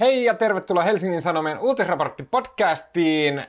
[0.00, 3.46] Hei ja tervetuloa Helsingin Sanomien uutisraportti-podcastiin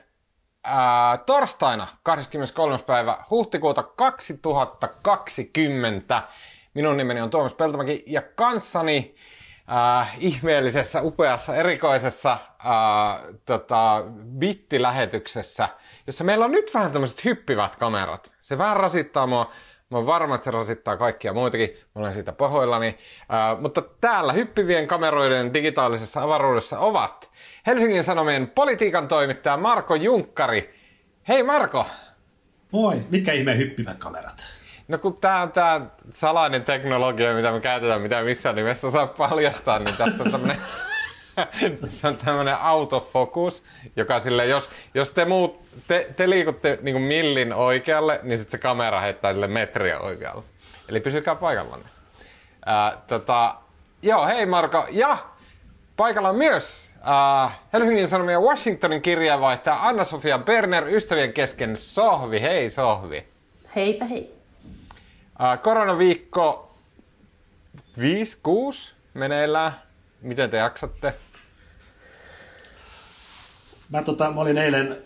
[0.64, 2.78] ää, torstaina 23.
[2.78, 6.22] päivä huhtikuuta 2020.
[6.74, 9.14] Minun nimeni on Tuomas Peltomäki ja kanssani
[10.00, 12.38] äh, ihmeellisessä, upeassa, erikoisessa äh,
[13.46, 14.04] tota,
[14.38, 15.68] bittilähetyksessä,
[16.06, 18.32] jossa meillä on nyt vähän tämmöiset hyppivät kamerat.
[18.40, 19.50] Se vähän rasittaa mua,
[19.90, 21.68] Mä oon varma, että se rasittaa kaikkia muitakin.
[21.94, 22.88] Mä olen siitä pahoillani.
[22.88, 27.30] Uh, mutta täällä hyppivien kameroiden digitaalisessa avaruudessa ovat
[27.66, 30.74] Helsingin Sanomien politiikan toimittaja Marko Junkkari.
[31.28, 31.86] Hei Marko!
[32.72, 34.46] Moi, mitkä ihme hyppivät kamerat?
[34.88, 35.80] No kun tää on tää
[36.14, 40.56] salainen teknologia, mitä me käytetään, mitä missään nimessä saa paljastaa, niin tässä on tämmönen
[41.88, 43.62] se on tämmöinen autofokus,
[43.96, 48.50] joka sille, jos, jos te, muut, te, te liikutte niin kuin millin oikealle, niin sitten
[48.50, 50.42] se kamera heittää sille metriä oikealle.
[50.88, 51.88] Eli pysykää paikallanne.
[52.66, 53.54] Ää, tota,
[54.02, 54.86] joo, hei Marko.
[54.90, 55.18] Ja
[55.96, 62.40] paikalla on myös ää, Helsingin Sanomien Washingtonin kirjeenvaihtaja Anna-Sofia Berner, ystävien kesken Sohvi.
[62.40, 63.26] Hei Sohvi.
[63.76, 64.34] Heipä hei.
[65.38, 66.74] Ää, koronaviikko
[67.98, 68.00] 5-6
[69.14, 69.72] meneillään.
[70.22, 71.14] Miten te jaksatte?
[73.88, 74.96] Mä, tota, mä olin eilen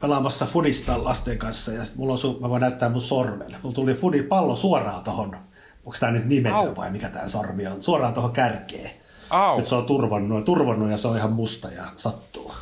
[0.00, 3.56] pelaamassa fudista lasten kanssa ja mulla on su- mä voin näyttää mun sormen.
[3.62, 5.36] Mulla tuli fudi pallo suoraan tohon,
[5.84, 8.90] onko tää nyt nimetty vai mikä tää sormi on, suoraan tohon kärkeen.
[9.30, 9.58] Au.
[9.58, 12.52] Nyt se on turvonnut, turvonnut ja se on ihan musta ja sattuu.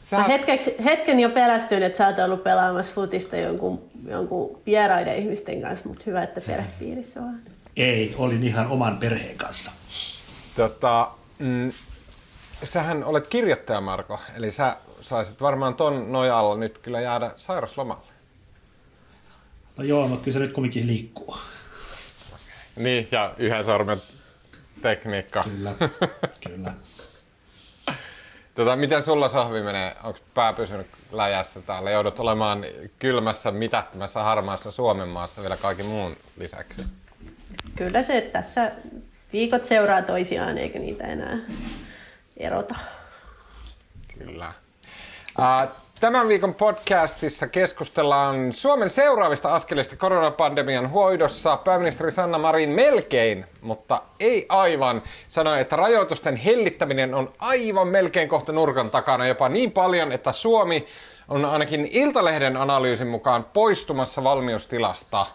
[0.00, 5.16] Sä, Mä hetkeksi, hetken jo pelästyin, että sä oot ollut pelaamassa futista jonkun, jonkun vieraiden
[5.16, 7.40] ihmisten kanssa, mutta hyvä, että perhepiirissä vaan.
[7.76, 9.70] Ei, olin ihan oman perheen kanssa.
[10.56, 11.72] tota, mm,
[12.64, 18.12] sähän olet kirjoittaja Marko, eli sä saisit varmaan ton nojalla nyt kyllä jäädä sairaslomalle.
[19.76, 21.36] No joo, mutta kyllä se nyt kumminkin liikkuu.
[22.76, 24.02] Niin, ja yhden sormen
[24.82, 25.42] tekniikka.
[25.42, 25.74] Kyllä,
[26.48, 26.74] kyllä.
[28.54, 29.96] Tota, miten sulla Sohvi menee?
[30.02, 31.90] Onko pää pysynyt läjässä täällä?
[31.90, 32.64] Joudut olemaan
[32.98, 36.82] kylmässä, mitättömässä, harmaassa Suomen maassa vielä kaiken muun lisäksi.
[37.76, 38.72] Kyllä se, että tässä
[39.32, 41.38] viikot seuraa toisiaan, eikä niitä enää
[42.40, 42.74] erota.
[44.18, 44.52] Kyllä.
[46.00, 51.56] Tämän viikon podcastissa keskustellaan Suomen seuraavista askelista koronapandemian hoidossa.
[51.56, 58.52] Pääministeri Sanna Marin melkein, mutta ei aivan, sanoi, että rajoitusten hellittäminen on aivan melkein kohta
[58.52, 60.86] nurkan takana jopa niin paljon, että Suomi
[61.28, 65.26] on ainakin Iltalehden analyysin mukaan poistumassa valmiustilasta.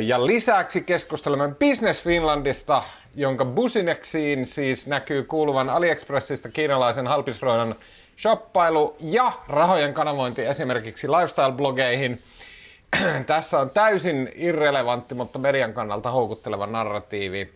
[0.00, 2.82] Ja lisäksi keskustelemme Business Finlandista,
[3.14, 7.74] jonka Businexiin siis näkyy kuuluvan AliExpressista kiinalaisen halpisroinan
[8.18, 12.18] shoppailu ja rahojen kanavointi esimerkiksi lifestyle-blogeihin.
[13.26, 17.52] Tässä on täysin irrelevantti, mutta median kannalta houkutteleva narratiivi.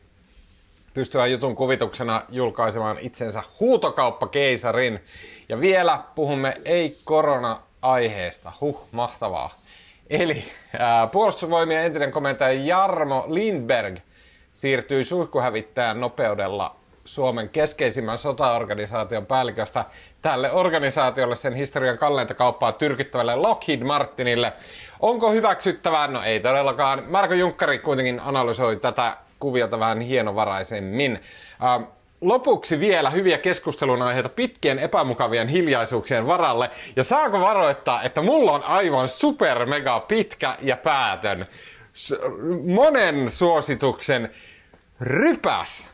[0.95, 5.01] Pystyvän jutun kuvituksena julkaisemaan itsensä huutokauppakeisarin.
[5.49, 8.53] Ja vielä puhumme ei-korona-aiheesta.
[8.61, 9.55] Huh, mahtavaa.
[10.11, 10.45] Eli
[10.79, 13.99] ää, puolustusvoimien entinen komentaja Jarmo Lindberg
[14.55, 19.85] siirtyi suihkuhävittäjän nopeudella Suomen keskeisimmän sotaorganisaation päälliköstä
[20.23, 24.53] tälle organisaatiolle sen historian kalleinta kauppaa tyrkyttävälle Lockheed Martinille.
[25.01, 26.07] Onko hyväksyttävää?
[26.07, 27.03] No ei todellakaan.
[27.09, 31.21] Marko Junkkari kuitenkin analysoi tätä kuviota vähän hienovaraisemmin.
[31.65, 31.83] Ähm,
[32.21, 36.71] Lopuksi vielä hyviä keskustelun aiheita pitkien epämukavien hiljaisuuksien varalle.
[36.97, 41.47] Ja saako varoittaa, että mulla on aivan super mega pitkä ja päätön
[42.65, 44.31] monen suosituksen
[45.01, 45.87] rypäs.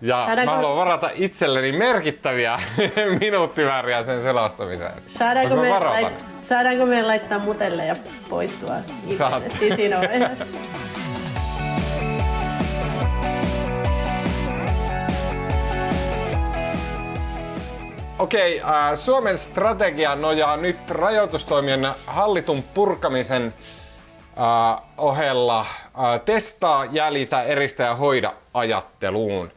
[0.00, 2.60] Ja Saadaanko- mä haluan varata itselleni merkittäviä
[3.20, 5.02] minuuttimääriä sen selostamiseen.
[5.06, 7.94] Saadaanko me, lait, saadaanko me laittaa mutelle ja
[8.30, 8.74] poistua
[9.08, 10.44] internetiin siinä vaiheessa?
[18.18, 23.54] Okei, äh, Suomen strategia nojaa nyt rajoitustoimien hallitun purkamisen
[24.38, 29.52] äh, ohella äh, testaa, jäljitä, eristä ja hoida ajatteluun.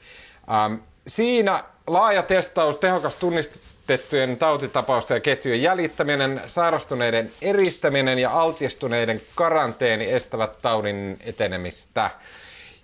[0.54, 0.74] Ähm,
[1.08, 10.58] siinä laaja testaus, tehokas tunnistettujen tautitapausten ja ketjujen jäljittäminen, sairastuneiden eristäminen ja altistuneiden karanteeni estävät
[10.62, 12.12] taudin etenemistä.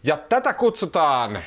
[0.04, 1.44] Ja tätä kutsutaan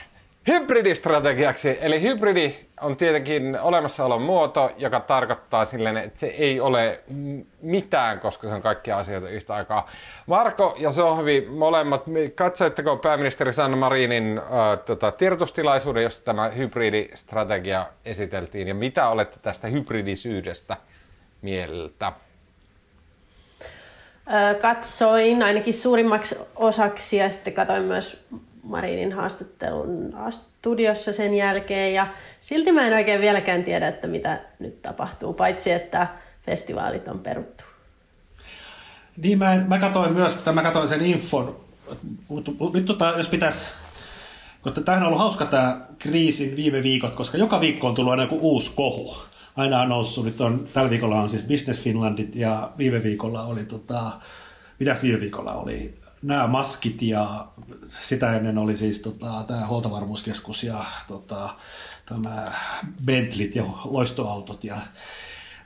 [0.47, 1.79] hybridistrategiaksi.
[1.81, 7.01] Eli hybridi on tietenkin olemassaolon muoto, joka tarkoittaa silleen, että se ei ole
[7.63, 9.89] mitään, koska se on kaikkia asioita yhtä aikaa.
[10.27, 12.05] Marko ja Sohvi, molemmat,
[12.35, 19.69] katsoitteko pääministeri Sanna Marinin äh, tota, tiedotustilaisuuden, jossa tämä hybridistrategia esiteltiin, ja mitä olette tästä
[19.69, 20.77] hybridisyydestä
[21.43, 22.13] mieltä?
[24.61, 28.27] Katsoin ainakin suurimmaksi osaksi ja sitten katsoin myös
[28.63, 30.15] Marinin haastattelun
[30.65, 32.07] studiossa sen jälkeen ja
[32.41, 36.07] silti mä en oikein vieläkään tiedä, että mitä nyt tapahtuu, paitsi että
[36.47, 37.65] festivaalit on peruttu.
[39.17, 41.57] Niin, mä, mä katsoin myös, että mä katsoin sen infon,
[42.75, 43.71] nyt tota, jos pitäisi
[44.65, 48.23] mutta tämähän on ollut hauska tämä kriisin viime viikot, koska joka viikko on tullut aina
[48.23, 49.17] joku uusi kohu.
[49.57, 53.65] Aina on noussut, nyt on, tällä viikolla on siis Business Finlandit ja viime viikolla oli,
[53.65, 54.13] tota,
[54.79, 55.95] mitäs viime viikolla oli,
[56.25, 57.47] nämä maskit ja
[58.03, 61.55] sitä ennen oli siis tota, tämä huoltovarmuuskeskus ja tota,
[62.07, 62.45] tämä
[63.07, 64.77] Bentleyt ja loistoautot ja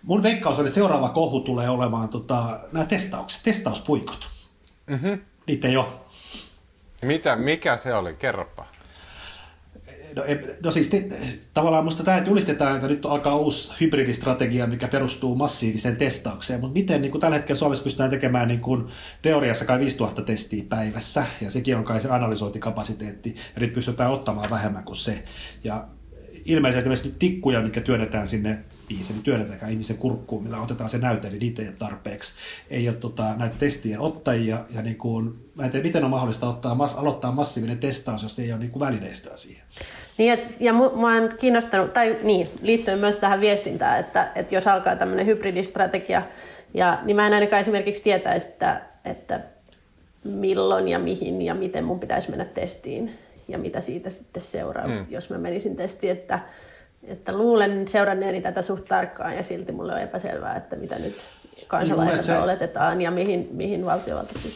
[0.02, 4.28] Mun veikkaus on, että seuraava kohu tulee olemaan tota, nämä testaukset, testauspuikot.
[4.86, 5.20] Mm-hmm.
[5.46, 5.86] Niitä ei ole.
[7.02, 8.14] Mitä, mikä se oli?
[8.14, 8.66] Kerropa.
[10.16, 10.22] No,
[10.62, 11.08] no siis te,
[11.54, 17.02] tavallaan musta tämä julistetaan, että nyt alkaa uusi hybridistrategia, mikä perustuu massiiviseen testaukseen, mutta miten
[17.02, 18.86] niin kuin tällä hetkellä Suomessa pystytään tekemään niin kuin
[19.22, 24.50] teoriassa kai 5000 testiä päivässä, ja sekin on kai se analysointikapasiteetti, ja nyt pystytään ottamaan
[24.50, 25.24] vähemmän kuin se.
[25.64, 25.88] Ja
[26.44, 28.58] ilmeisesti myös tikkuja, mitkä työnnetään sinne
[28.88, 32.34] biisi, niin työnnetäänkään ihmisen kurkkuun, millä otetaan se näyte, niin niitä ei ole tarpeeksi.
[32.70, 36.48] Ei ole tota, näitä testien ottajia, ja niin kuin, mä en tiedä, miten on mahdollista
[36.48, 39.64] ottaa, aloittaa massiivinen testaus, jos ei ole niin kuin välineistöä siihen.
[40.18, 44.66] Niin, et, ja mä oon kiinnostanut, tai niin, liittyen myös tähän viestintään, että, että jos
[44.66, 46.22] alkaa tämmöinen hybridistrategia,
[46.74, 49.40] ja, niin mä en ainakaan esimerkiksi tietäisi, että, että
[50.24, 53.18] milloin ja mihin ja miten mun pitäisi mennä testiin
[53.48, 55.06] ja mitä siitä sitten seuraa, mm.
[55.10, 56.40] jos mä menisin testiin, että,
[57.02, 61.26] että luulen seuranneeni tätä suht tarkkaan ja silti mulle on epäselvää, että mitä nyt
[61.66, 62.38] kansalaisilta se...
[62.38, 64.52] oletetaan ja mihin, mihin valtiovalta pystyy.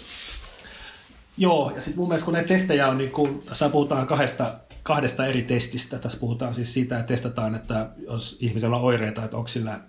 [1.36, 5.26] Joo, ja sitten mun mielestä kun näitä testejä on, niin kun tässä puhutaan kahdesta, kahdesta
[5.26, 5.98] eri testistä.
[5.98, 9.80] Tässä puhutaan siis siitä, että testataan, että jos ihmisellä on oireita, että onko sillä,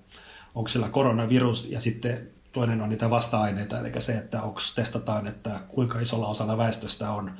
[0.55, 5.59] onko sillä koronavirus, ja sitten toinen on niitä vasta-aineita, eli se, että onko testataan, että
[5.67, 7.31] kuinka isolla osalla väestöstä on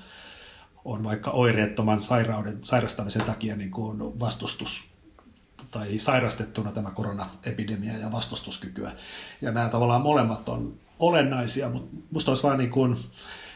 [0.86, 4.93] on vaikka oireettoman sairauden, sairastamisen takia niin kuin vastustus
[5.72, 8.92] tai sairastettuna tämä koronaepidemia ja vastustuskykyä.
[9.42, 12.98] Ja nämä tavallaan molemmat on olennaisia, mutta minusta olisi vain niin kuin,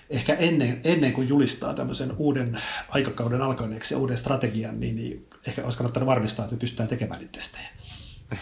[0.09, 5.63] ehkä ennen, ennen kuin julistaa tämmöisen uuden aikakauden alkaneeksi ja uuden strategian, niin, niin ehkä
[5.63, 7.69] olisi kannattanut varmistaa, että me pystytään tekemään niitä testejä.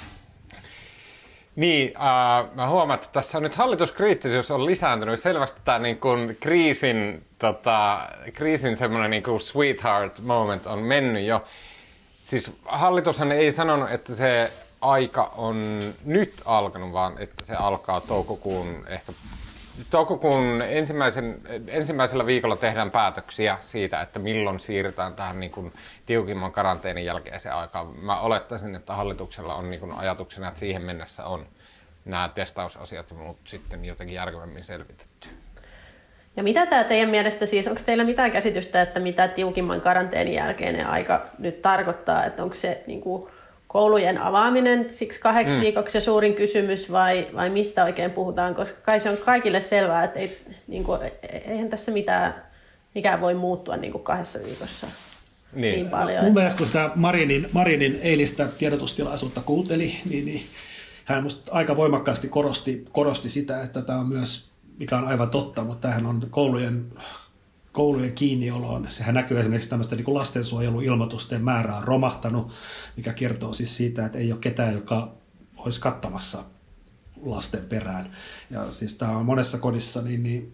[1.55, 5.19] Niin, äh, mä huomaan, että tässä on nyt hallituskriittisyys on lisääntynyt.
[5.19, 11.45] Selvästi tämä niin kuin kriisin, tota, kriisin semmoinen niin kuin sweetheart moment on mennyt jo.
[12.25, 14.51] Siis hallitushan ei sanonut, että se
[14.81, 19.11] aika on nyt alkanut, vaan että se alkaa toukokuun ehkä
[19.89, 25.73] toukokuun ensimmäisen, ensimmäisellä viikolla tehdään päätöksiä siitä, että milloin siirrytään tähän niin kuin
[26.05, 27.87] tiukimman karanteenin jälkeiseen aikaan.
[27.99, 31.45] Mä olettaisin, että hallituksella on niin kuin ajatuksena, että siihen mennessä on
[32.05, 35.14] nämä testausasiat mutta sitten jotenkin järkevämmin selvitetty.
[36.37, 40.87] Ja mitä tämä teidän mielestä siis, onko teillä mitään käsitystä, että mitä tiukimman karanteenin jälkeinen
[40.87, 43.27] aika nyt tarkoittaa, että onko se niin kuin
[43.67, 45.61] koulujen avaaminen siksi kahdeksi mm.
[45.61, 50.03] viikoksi se suurin kysymys vai, vai mistä oikein puhutaan, koska kai se on kaikille selvää,
[50.03, 50.99] että ei, niin kuin,
[51.47, 52.43] eihän tässä mitään,
[52.95, 54.87] mikään voi muuttua niin kuin kahdessa viikossa.
[55.53, 55.75] Niin.
[55.75, 56.23] niin paljon.
[56.23, 60.45] Mun mielestä kun sitä Marinin, Marinin eilistä tiedotustilaisuutta kuunteli, niin, niin
[61.05, 64.49] hän musta aika voimakkaasti korosti, korosti sitä, että tämä on myös,
[64.79, 66.91] mikä on aivan totta, mutta tämähän on koulujen
[67.75, 68.85] koulujen kiinnioloon.
[68.89, 72.51] Sehän näkyy esimerkiksi tämmöistä niin lastensuojeluilmoitusten määrä on romahtanut,
[72.97, 75.13] mikä kertoo siis siitä, että ei ole ketään, joka
[75.57, 76.43] olisi katsomassa
[77.21, 78.11] lasten perään.
[78.49, 80.53] Ja siis tämä on monessa kodissa, niin, niin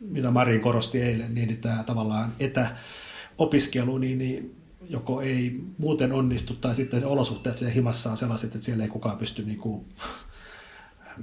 [0.00, 4.56] mitä Marin korosti eilen, niin tämä tavallaan etäopiskelu, niin, niin
[4.88, 9.18] joko ei muuten onnistu, tai sitten olosuhteet siellä himassa on sellaiset, että siellä ei kukaan
[9.18, 9.86] pysty niin kuin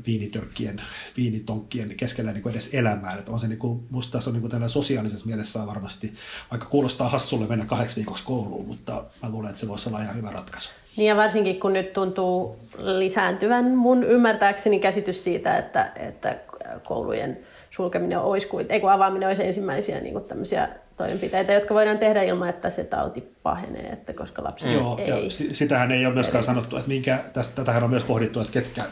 [0.06, 0.82] viinitörkkien,
[1.18, 3.20] viinitonkkien keskellä niin kuin edes elämään.
[3.20, 6.14] Että on se, niin kuin, musta tässä on niin kuin tällä sosiaalisessa mielessä on varmasti,
[6.52, 10.16] vaikka kuulostaa hassulle mennä kahdeksi viikoksi kouluun, mutta mä luulen, että se voisi olla ihan
[10.16, 10.70] hyvä ratkaisu.
[10.98, 16.38] Niin ja varsinkin kun nyt tuntuu lisääntyvän mun ymmärtääkseni käsitys siitä, että, että
[16.84, 17.38] koulujen
[17.72, 22.50] sulkeminen olisi, ei kun avaaminen olisi ensimmäisiä niin kuin tämmöisiä toimenpiteitä, jotka voidaan tehdä ilman,
[22.50, 24.74] että se tauti pahenee, että koska lapsi mm.
[24.74, 25.10] Joo, ei...
[25.10, 25.16] Ja
[25.52, 28.84] sitähän ei ole myöskään sanottu, että minkä, tästä, tätähän on myös pohdittu, että ketkä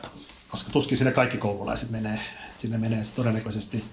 [0.54, 2.20] koska tuskin sinne kaikki koululaiset menee.
[2.58, 3.84] Sinne menee se todennäköisesti,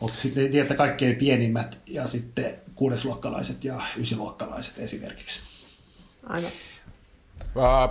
[0.00, 5.40] onko sitten että kaikkein pienimmät ja sitten kuudesluokkalaiset ja ysiluokkalaiset esimerkiksi.
[6.26, 6.50] Aivan.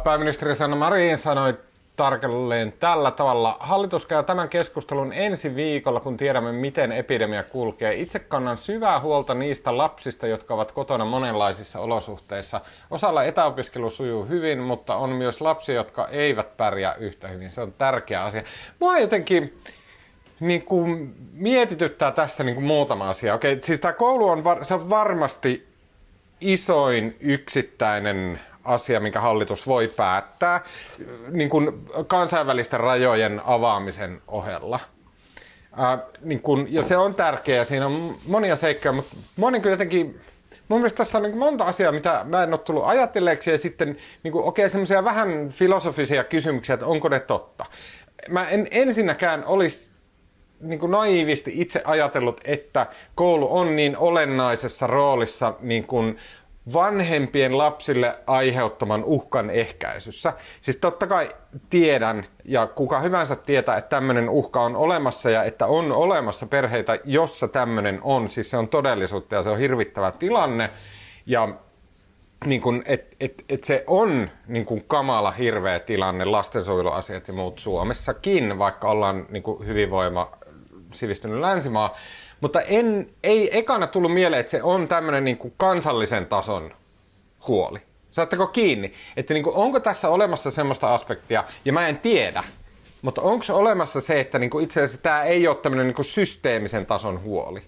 [0.03, 1.57] Pääministeri Sanna Marin sanoi
[1.97, 3.57] tarkalleen tällä tavalla.
[3.59, 7.95] Hallitus käy tämän keskustelun ensi viikolla, kun tiedämme, miten epidemia kulkee.
[7.95, 12.61] Itse kannan syvää huolta niistä lapsista, jotka ovat kotona monenlaisissa olosuhteissa.
[12.91, 17.51] Osalla etäopiskelu sujuu hyvin, mutta on myös lapsia, jotka eivät pärjää yhtä hyvin.
[17.51, 18.41] Se on tärkeä asia.
[18.79, 19.61] Mua jotenkin
[20.39, 23.33] niin kuin mietityttää tässä niin kuin muutama asia.
[23.33, 25.67] Okei, siis tämä koulu on, var, se on varmasti
[26.41, 30.61] isoin yksittäinen asia, minkä hallitus voi päättää
[31.31, 34.79] niin kuin kansainvälisten rajojen avaamisen ohella.
[35.77, 40.21] Ää, niin kun, ja se on tärkeää, siinä on monia seikkoja, mutta moni jotenkin,
[40.67, 43.97] mun mielestä tässä on niin monta asiaa, mitä mä en ole tullut ajatelleeksi, ja sitten
[44.23, 47.65] niin okei, okay, semmoisia vähän filosofisia kysymyksiä, että onko ne totta.
[48.29, 49.91] Mä en ensinnäkään olisi
[50.59, 56.17] niin kuin naivisti itse ajatellut, että koulu on niin olennaisessa roolissa niin kuin
[56.73, 60.33] vanhempien lapsille aiheuttaman uhkan ehkäisyssä.
[60.61, 61.29] Siis totta kai
[61.69, 66.99] tiedän, ja kuka hyvänsä tietää, että tämmöinen uhka on olemassa ja että on olemassa perheitä,
[67.05, 68.29] jossa tämmöinen on.
[68.29, 70.69] Siis se on todellisuutta ja se on hirvittävä tilanne.
[71.25, 71.49] Ja
[72.45, 77.59] niin kun, et, et, et se on niin kun kamala, hirveä tilanne, lastensuojeluasiat ja muut
[77.59, 80.31] Suomessakin, vaikka ollaan niin hyvinvoima
[80.93, 81.95] sivistynyt länsimaa.
[82.41, 86.71] Mutta en, ei ekana tullut mieleen, että se on tämmöinen niin kuin kansallisen tason
[87.47, 87.79] huoli.
[88.09, 92.43] Saatteko kiinni, että niin kuin, onko tässä olemassa semmoista aspektia, ja mä en tiedä,
[93.01, 96.05] mutta onko olemassa se, että niin kuin itse asiassa tämä ei ole tämmöinen niin kuin
[96.05, 97.61] systeemisen tason huoli?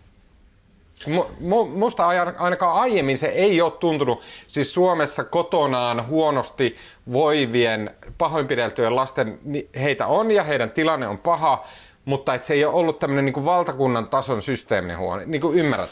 [1.73, 2.07] Musta
[2.37, 6.75] ainakaan aiemmin se ei ole tuntunut, siis Suomessa kotonaan huonosti
[7.13, 9.39] voivien, pahoinpideltyjen lasten,
[9.75, 11.67] heitä on ja heidän tilanne on paha,
[12.09, 15.25] mutta että se ei ole ollut tämmöinen niin valtakunnan tason systeeminen huoli.
[15.25, 15.89] Niin kuin ymmärrät?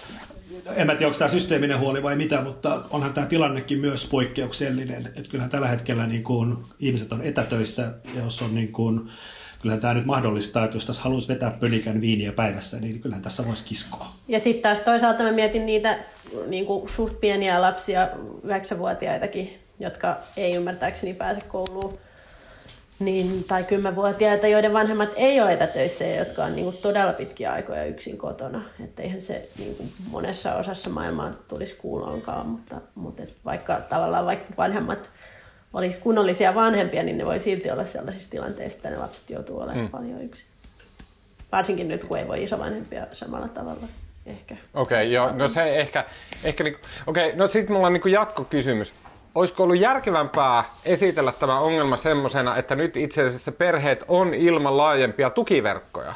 [0.75, 5.05] En mä tiedä, onko tämä systeeminen huoli vai mitä, mutta onhan tämä tilannekin myös poikkeuksellinen.
[5.05, 9.09] Että kyllähän tällä hetkellä niin kuin ihmiset on etätöissä ja jos on niin kuin,
[9.61, 13.47] kyllähän tämä nyt mahdollistaa, että jos tässä haluaisi vetää pönikän viiniä päivässä, niin kyllähän tässä
[13.47, 14.07] voisi kiskoa.
[14.27, 15.97] Ja sitten taas toisaalta mä mietin niitä
[16.47, 18.07] niin kuin suht pieniä lapsia,
[18.45, 21.93] 9-vuotiaitakin, jotka ei ymmärtääkseni pääse kouluun
[22.99, 27.51] niin, tai kymmenvuotiaita, joiden vanhemmat ei ole etätöissä ja jotka on niin kuin, todella pitkiä
[27.51, 28.61] aikoja yksin kotona.
[28.83, 34.25] Että eihän se niin kuin, monessa osassa maailmaa tulisi kuuloonkaan, mutta, mutta et vaikka tavallaan
[34.25, 35.09] vaikka vanhemmat
[35.73, 39.85] olisi kunnollisia vanhempia, niin ne voi silti olla sellaisissa tilanteissa, että ne lapset joutuu olemaan
[39.85, 39.89] mm.
[39.89, 40.45] paljon yksin.
[41.51, 43.87] Varsinkin nyt, kun ei voi isovanhempia samalla tavalla
[44.25, 44.57] ehkä.
[44.73, 46.05] Okei, okay, joo, no se ehkä,
[46.43, 46.77] ehkä niin,
[47.07, 48.93] okei, okay, no sitten mulla on niin jatkokysymys
[49.37, 55.29] olisiko ollut järkevämpää esitellä tämä ongelma semmoisena, että nyt itse asiassa perheet on ilman laajempia
[55.29, 56.13] tukiverkkoja?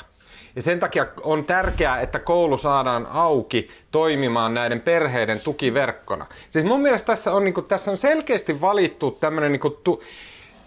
[0.56, 6.26] Ja sen takia on tärkeää, että koulu saadaan auki toimimaan näiden perheiden tukiverkkona.
[6.50, 10.04] Siis mun mielestä tässä on, niin kuin, tässä on selkeästi valittu tämmöinen niin kuin, tu,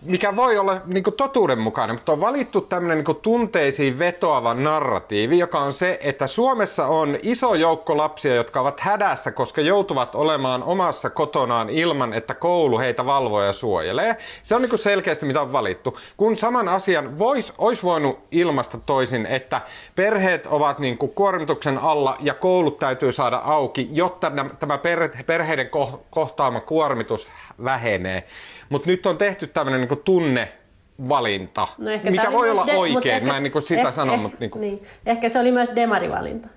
[0.05, 5.59] mikä voi olla niin kuin totuudenmukainen, mutta on valittu tämmöinen niin tunteisiin vetoava narratiivi, joka
[5.59, 11.11] on se, että Suomessa on iso joukko lapsia, jotka ovat hädässä, koska joutuvat olemaan omassa
[11.11, 14.17] kotonaan ilman, että koulu heitä valvoo ja suojelee.
[14.43, 15.99] Se on niin kuin selkeästi, mitä on valittu.
[16.17, 19.61] Kun saman asian vois, olisi voinut ilmasta toisin, että
[19.95, 24.79] perheet ovat niin kuin kuormituksen alla ja koulut täytyy saada auki, jotta tämä
[25.27, 25.71] perheiden
[26.11, 27.29] kohtaama kuormitus
[27.65, 28.25] vähenee.
[28.69, 33.15] Mutta nyt on tehty tämmöinen niin tunnevalinta, no mikä voi olla de- oikein.
[33.15, 34.37] Ehkä, Mä en niin sitä eh, sano, eh, mutta...
[34.41, 34.61] Niin kuin...
[34.61, 34.87] niin.
[35.07, 36.49] Ehkä se oli myös demarivalinta.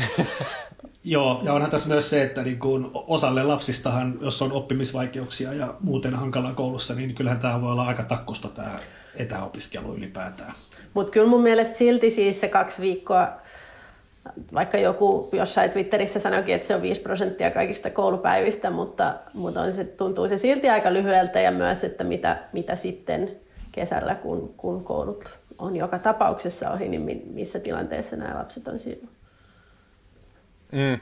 [1.04, 5.74] Joo, ja onhan tässä myös se, että niin kuin osalle lapsistahan, jos on oppimisvaikeuksia ja
[5.80, 8.78] muuten hankalaa koulussa, niin kyllähän tämä voi olla aika takkusta tämä
[9.16, 10.52] etäopiskelu ylipäätään.
[10.94, 13.28] Mutta kyllä mun mielestä silti siis se kaksi viikkoa
[14.54, 19.72] vaikka joku jossain Twitterissä sanoikin, että se on 5 prosenttia kaikista koulupäivistä, mutta, mutta on
[19.72, 23.36] se, tuntuu se silti aika lyhyeltä ja myös, että mitä, mitä sitten
[23.72, 25.28] kesällä, kun, kun koulut
[25.58, 29.10] on joka tapauksessa ohi, niin missä tilanteessa nämä lapset on silloin.
[30.72, 31.00] Mm.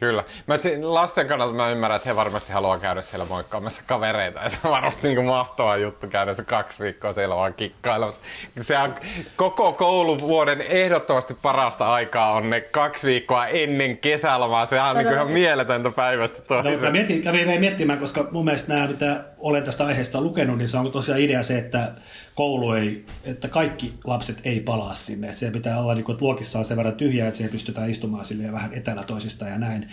[0.00, 0.24] Kyllä.
[0.46, 4.40] Mä lasten kannalta mä ymmärrän, että he varmasti haluaa käydä siellä moikkaamassa kavereita.
[4.40, 8.20] Ja se on varmasti niin kuin mahtava juttu käydä se kaksi viikkoa siellä vaan kikkailemassa.
[8.60, 8.94] Se on
[9.36, 14.66] koko kouluvuoden ehdottomasti parasta aikaa on ne kaksi viikkoa ennen kesälomaa.
[14.66, 16.74] Se on niin ihan mieletöntä päivästä toiseen.
[16.74, 20.68] No, mä mietin, kävin miettimään, koska mun mielestä nämä, mitä olen tästä aiheesta lukenut, niin
[20.68, 21.88] se on tosiaan idea se, että
[22.40, 25.26] koulu ei, että kaikki lapset ei palaa sinne.
[25.26, 27.90] Että siellä pitää olla, niin kuin, että luokissa on sen verran tyhjää, että siellä pystytään
[27.90, 29.88] istumaan sille vähän etäällä toisista ja näin.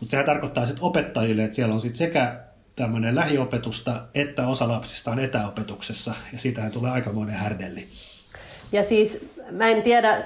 [0.00, 2.40] Mutta sehän tarkoittaa sitten opettajille, että siellä on sitten sekä
[2.76, 7.88] tämmöinen lähiopetusta, että osa lapsista on etäopetuksessa, ja siitähän tulee aikamoinen härdelli.
[8.72, 10.22] Ja siis mä en tiedä,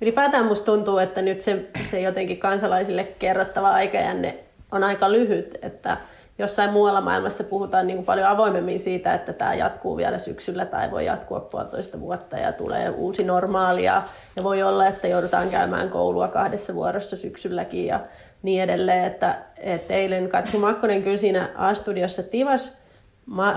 [0.00, 4.38] ylipäätään musta tuntuu, että nyt se, se jotenkin kansalaisille kerrottava aikajänne
[4.72, 5.96] on aika lyhyt, että
[6.38, 10.90] jossain muualla maailmassa puhutaan niin kuin paljon avoimemmin siitä, että tämä jatkuu vielä syksyllä tai
[10.90, 14.02] voi jatkua puolitoista vuotta ja tulee uusi normaalia.
[14.36, 18.00] Ja voi olla, että joudutaan käymään koulua kahdessa vuorossa syksylläkin ja
[18.42, 19.04] niin edelleen.
[19.04, 22.76] Että, että eilen Katri Makkonen kyllä siinä A-studiossa tivas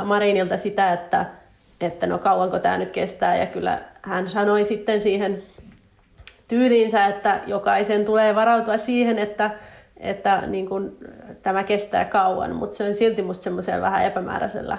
[0.04, 1.26] Marinilta sitä, että,
[1.82, 3.38] että no kauanko tämä nyt kestää.
[3.38, 5.42] Ja kyllä hän sanoi sitten siihen
[6.48, 9.52] tyyliinsä, että jokaisen tulee varautua siihen, että,
[10.00, 10.98] että niin kuin,
[11.44, 14.78] tämä kestää kauan, mutta se on silti musta semmoisella vähän epämääräisellä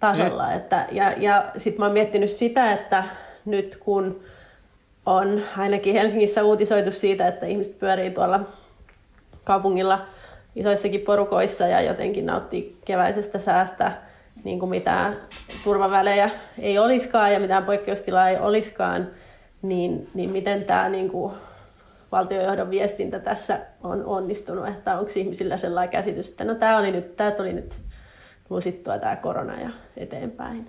[0.00, 0.46] tasolla.
[0.46, 0.56] Mm.
[0.56, 3.04] Että, ja ja sitten mä oon miettinyt sitä, että
[3.44, 4.20] nyt kun
[5.06, 8.40] on ainakin Helsingissä uutisoitu siitä, että ihmiset pyörii tuolla
[9.44, 10.06] kaupungilla
[10.56, 13.92] isoissakin porukoissa ja jotenkin nauttii keväisestä säästä,
[14.44, 15.16] niin kuin mitään
[15.64, 19.08] turvavälejä ei olisikaan ja mitään poikkeustilaa ei olisikaan,
[19.62, 21.32] niin, niin miten tämä niin kuin
[22.12, 27.16] valtiojohdon viestintä tässä on onnistunut, että onko ihmisillä sellainen käsitys, että no tämä oli nyt,
[27.16, 27.78] tämä tuli nyt
[28.50, 30.66] lusittua tämä korona ja eteenpäin.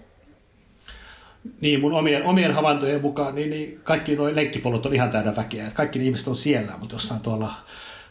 [1.62, 5.66] Niin, mun omien, omien havaintojen mukaan niin, niin kaikki nuo lenkkipolot on ihan täynnä väkeä.
[5.74, 7.54] Kaikki ne ihmiset on siellä, mutta jossain tuolla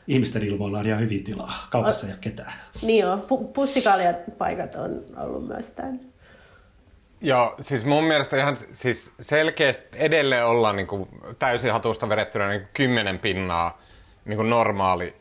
[0.09, 1.67] ihmisten ilmoilla on ihan hyvin tilaa.
[1.71, 2.53] Kaupassa ei ole ketään.
[2.83, 6.12] Niin joo, Pu- paikat on ollut myös täynnä.
[7.25, 12.69] Joo, siis mun mielestä ihan siis selkeästi edelleen ollaan niin kuin täysin hatusta vedettynä niin
[12.75, 13.81] kymmenen pinnaa
[14.25, 15.17] niin kuin normaali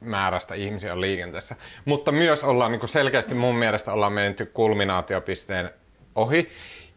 [0.00, 1.56] määrästä ihmisiä on liikenteessä.
[1.84, 5.70] Mutta myös ollaan niin kuin selkeästi mun mielestä ollaan menty kulminaatiopisteen
[6.14, 6.48] ohi.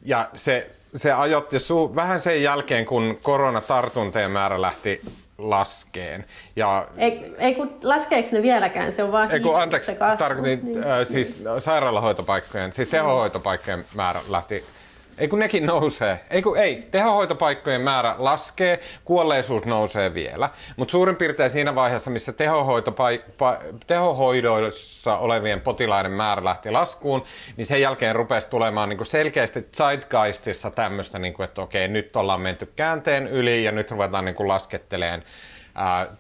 [0.05, 1.57] Ja se, se ajotti
[1.95, 5.01] vähän sen jälkeen, kun koronatartuntojen määrä lähti
[5.39, 6.25] laskeen.
[6.55, 10.83] Ja, ei, ei kun laskeeko ne vieläkään, se on vaan ei, kun, anteeksi, tarkoitin niin.
[10.83, 14.63] äh, siis sairaalahoitopaikkojen, siis tehohoitopaikkojen määrä lähti
[15.19, 16.19] ei kun nekin nousee.
[16.29, 16.87] Ei kun ei.
[16.91, 20.49] Tehohoitopaikkojen määrä laskee, kuolleisuus nousee vielä.
[20.77, 22.33] Mutta suurin piirtein siinä vaiheessa, missä
[23.87, 27.23] tehohoidoissa olevien potilaiden määrä lähti laskuun,
[27.57, 32.71] niin sen jälkeen rupesi tulemaan niinku selkeästi zeitgeistissa tämmöistä, niinku, että okei, nyt ollaan menty
[32.75, 35.23] käänteen yli ja nyt ruvetaan niinku lasketteleen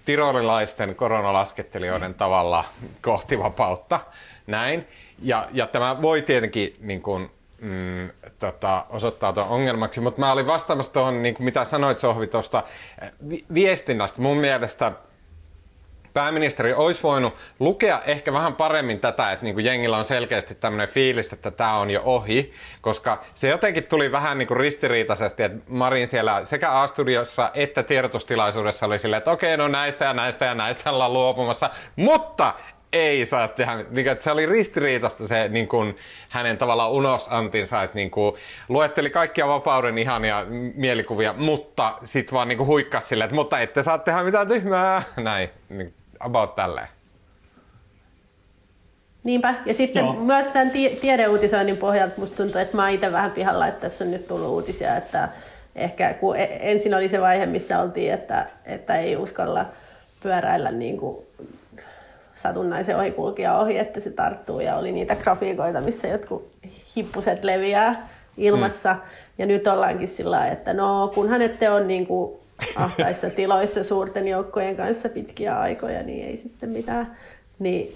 [0.05, 2.65] tirolilaisten koronalasketelijoiden tavalla
[3.01, 3.99] kohti vapautta.
[4.47, 4.87] Näin.
[5.21, 10.01] Ja, ja tämä voi tietenkin niin kuin, mm, tota, osoittautua ongelmaksi.
[10.01, 12.63] Mutta mä olin vastaamassa tuohon, niin mitä sanoit Sohvi tuosta
[13.01, 14.21] eh, vi- viestinnästä.
[14.21, 14.91] Mun mielestä
[16.13, 20.87] pääministeri olisi voinut lukea ehkä vähän paremmin tätä, että niin kuin jengillä on selkeästi tämmöinen
[20.87, 25.57] fiilis, että tämä on jo ohi, koska se jotenkin tuli vähän niin kuin ristiriitaisesti, että
[25.67, 30.53] Marin siellä sekä A-studiossa että tiedotustilaisuudessa oli silleen, että okei, no näistä ja näistä ja
[30.53, 32.53] näistä ollaan luopumassa, mutta
[32.93, 35.97] ei saa tehdä, niin kuin, että se oli ristiriitasta se niin kuin,
[36.29, 38.35] hänen tavallaan unosantinsa, että niin kuin,
[38.69, 43.83] luetteli kaikkia vapauden ihania mielikuvia, mutta sitten vaan niin kuin, huikkasi silleen, että mutta ette
[43.83, 46.87] saa tehdä mitään tyhmää, näin, niin, about tälleen.
[49.23, 49.53] Niinpä.
[49.65, 50.13] Ja sitten Joo.
[50.13, 50.71] myös tämän
[51.01, 54.49] tiedeuutisoinnin pohjalta musta tuntuu, että mä oon itse vähän pihalla, että tässä on nyt tullut
[54.49, 55.29] uutisia, että
[55.75, 59.65] ehkä kun e-, ensin oli se vaihe, missä oltiin, että, että ei uskalla
[60.23, 61.28] pyöräillä niin kuin
[62.41, 66.51] satunnaisen ohikulkija ohi, että se tarttuu ja oli niitä grafiikoita, missä jotkut
[66.95, 68.93] hippuset leviää ilmassa.
[68.93, 68.99] Mm.
[69.37, 72.39] Ja nyt ollaankin sillä että no kunhan ette ole niin kuin
[72.75, 77.17] ahtaissa tiloissa suurten joukkojen kanssa pitkiä aikoja, niin ei sitten mitään.
[77.59, 77.95] Niin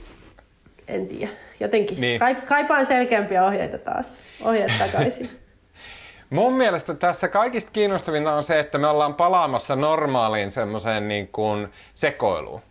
[0.88, 1.32] en tiedä.
[1.60, 2.21] Jotenkin niin.
[2.45, 4.17] kaipaan selkeämpiä ohjeita taas.
[4.43, 5.29] Ohjeet takaisin.
[6.29, 11.67] Mun mielestä tässä kaikista kiinnostavinta on se, että me ollaan palaamassa normaaliin semmoiseen niin kuin
[11.93, 12.62] sekoiluun.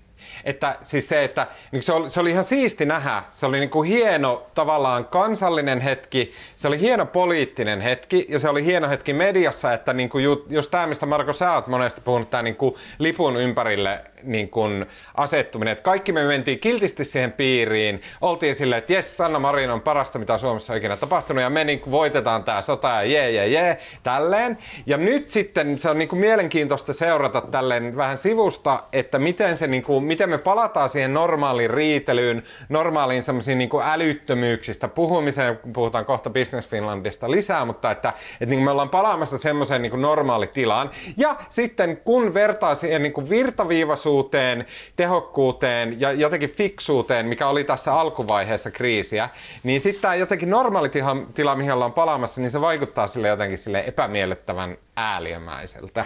[0.45, 3.23] Että siis se, että niin se, oli, se oli ihan siisti nähdä.
[3.31, 8.49] Se oli niin kuin hieno tavallaan kansallinen hetki, se oli hieno poliittinen hetki ja se
[8.49, 12.01] oli hieno hetki mediassa, että niin kuin ju, just tämä, mistä Marko sä oot monesti
[12.01, 15.73] puhunut, tämä niin kuin lipun ympärille niin kuin asettuminen.
[15.73, 20.19] Että kaikki me mentiin kiltisti siihen piiriin, oltiin silleen, että jes, Sanna Marin on parasta,
[20.19, 23.49] mitä Suomessa on ikinä tapahtunut, ja me niin kuin voitetaan tämä sota, ja jee, jee,
[23.49, 24.59] jee, tälleen.
[24.87, 29.67] Ja nyt sitten se on niin kuin mielenkiintoista seurata tälleen vähän sivusta, että miten, se,
[29.67, 36.05] niin kuin, miten me palataan siihen normaaliin riitelyyn, normaaliin semmoisiin niin kuin älyttömyyksistä puhumiseen, puhutaan
[36.05, 40.03] kohta Business Finlandista lisää, mutta että, että niin kuin me ollaan palaamassa semmoiseen niin kuin
[40.03, 40.91] normaalitilaan.
[41.17, 47.64] Ja sitten kun vertaa siihen niin kuin virtaviivaisuuteen, turvallisuuteen, tehokkuuteen ja jotenkin fiksuuteen, mikä oli
[47.64, 49.29] tässä alkuvaiheessa kriisiä,
[49.62, 50.90] niin sitten tämä jotenkin normaali
[51.35, 56.05] tila, mihin ollaan palaamassa, niin se vaikuttaa sille jotenkin sille epämiellyttävän ääliömäiseltä.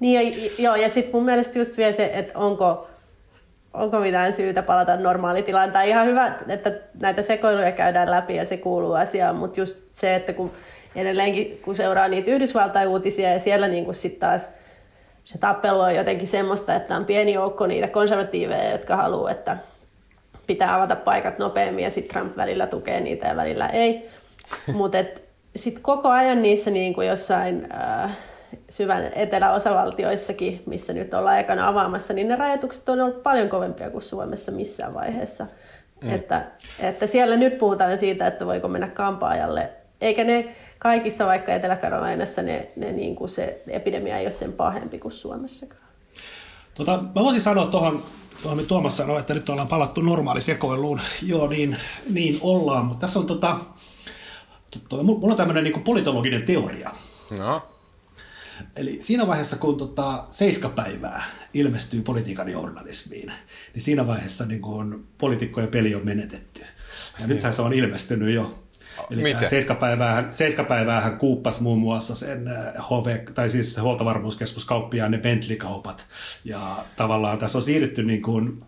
[0.00, 2.88] Niin ja, joo, ja sitten mun mielestä just vielä se, että onko,
[3.74, 5.72] onko mitään syytä palata normaalitilaan.
[5.72, 10.14] Tai ihan hyvä, että näitä sekoiluja käydään läpi ja se kuuluu asiaan, mutta just se,
[10.14, 10.50] että kun
[10.94, 14.52] edelleenkin kun seuraa niitä Yhdysvaltain uutisia ja siellä niin sitten taas
[15.26, 19.56] se tappelu on jotenkin semmoista, että on pieni joukko niitä konservatiiveja, jotka haluaa, että
[20.46, 24.08] pitää avata paikat nopeammin ja sitten Trump välillä tukee niitä ja välillä ei.
[24.72, 24.98] Mutta
[25.56, 28.16] sitten koko ajan niissä niin kuin jossain äh,
[28.70, 34.02] syvän eteläosavaltioissakin, missä nyt ollaan aikana avaamassa, niin ne rajoitukset on ollut paljon kovempia kuin
[34.02, 35.46] Suomessa missään vaiheessa.
[36.04, 36.10] Mm.
[36.10, 36.42] Että,
[36.78, 42.68] että siellä nyt puhutaan siitä, että voiko mennä kampaajalle, eikä ne kaikissa vaikka Etelä-Karolainassa ne,
[42.76, 45.86] ne niin kuin se epidemia ei ole sen pahempi kuin Suomessakaan.
[46.74, 48.02] Tota, mä voisin sanoa tuohon,
[48.42, 51.00] tuohon Tuomas sanoi, että nyt ollaan palattu normaalisekoiluun.
[51.22, 51.76] Joo, niin,
[52.10, 53.60] niin ollaan, mutta tässä on tota,
[54.88, 56.90] tota mulla on tämmöinen niin politologinen teoria.
[57.38, 57.62] No.
[58.76, 63.32] Eli siinä vaiheessa, kun tota, seiskapäivää ilmestyy politiikan journalismiin,
[63.74, 66.60] niin siinä vaiheessa niin kun poliitikkojen peli on menetetty.
[67.20, 68.65] Ja nythän se on ilmestynyt jo.
[69.10, 69.48] Eli Miten?
[69.48, 76.06] Seiskapäiväähän, seiskapäiväähän kuuppasi muun muassa sen HV, äh, tai siis huoltovarmuuskeskuskauppiaan ne Bentley-kaupat.
[76.44, 78.62] Ja tavallaan tässä on siirrytty niin kuin,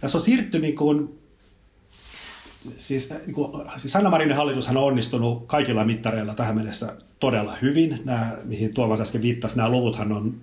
[0.00, 1.22] tässä on siirrytty niin kuin
[2.76, 8.00] siis, niin kuin, siis Sanna Marinin hallitushan on onnistunut kaikilla mittareilla tähän mennessä todella hyvin.
[8.04, 10.34] Nämä, mihin Tuomas äsken viittasi, nämä luvuthan on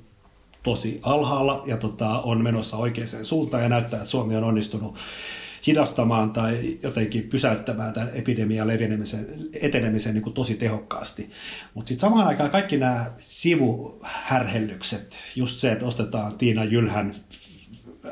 [0.63, 4.95] tosi alhaalla ja tota, on menossa oikeaan suuntaan ja näyttää, että Suomi on onnistunut
[5.67, 9.27] hidastamaan tai jotenkin pysäyttämään tämän epidemian levinemisen,
[9.61, 11.29] etenemisen niin kuin tosi tehokkaasti.
[11.73, 17.15] Mutta sitten samaan aikaan kaikki nämä sivuhärhellykset, just se, että ostetaan Tiina Jylhän
[18.05, 18.11] äh,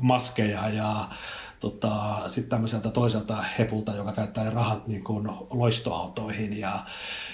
[0.00, 1.08] maskeja ja
[1.60, 6.84] tota, sitten tämmöiseltä toiselta hepulta, joka käyttää rahat niin kuin loistoautoihin ja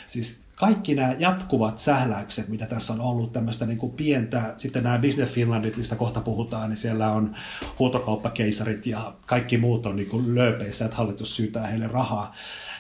[0.09, 4.99] siis kaikki nämä jatkuvat sähläykset, mitä tässä on ollut, tämmöistä niin kuin pientä, sitten nämä
[4.99, 7.35] Business Finlandit, mistä kohta puhutaan, niin siellä on
[7.79, 12.35] huutokauppakeisarit ja kaikki muut on niin kuin lööpeissä, että hallitus syytää heille rahaa.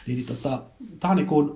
[0.07, 0.63] Niin, niin tota,
[1.01, 1.53] tämä on niin kuin,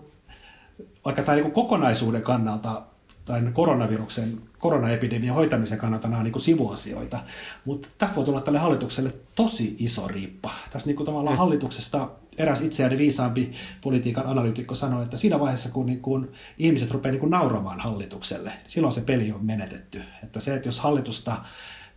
[1.04, 2.82] vaikka tämä niin kuin kokonaisuuden kannalta
[3.26, 7.18] tai koronaviruksen, koronaepidemian hoitamisen kannalta nämä on niin sivuasioita.
[7.64, 10.50] Mutta tästä voi tulla tälle hallitukselle tosi iso riippa.
[10.70, 11.38] Tässä niin kuin tavallaan mm.
[11.38, 17.12] hallituksesta eräs itseäni viisaampi politiikan analyytikko sanoi, että siinä vaiheessa, kun, niin kun ihmiset rupeaa
[17.12, 20.02] niin kun nauramaan hallitukselle, silloin se peli on menetetty.
[20.22, 21.36] Että se, että jos hallitusta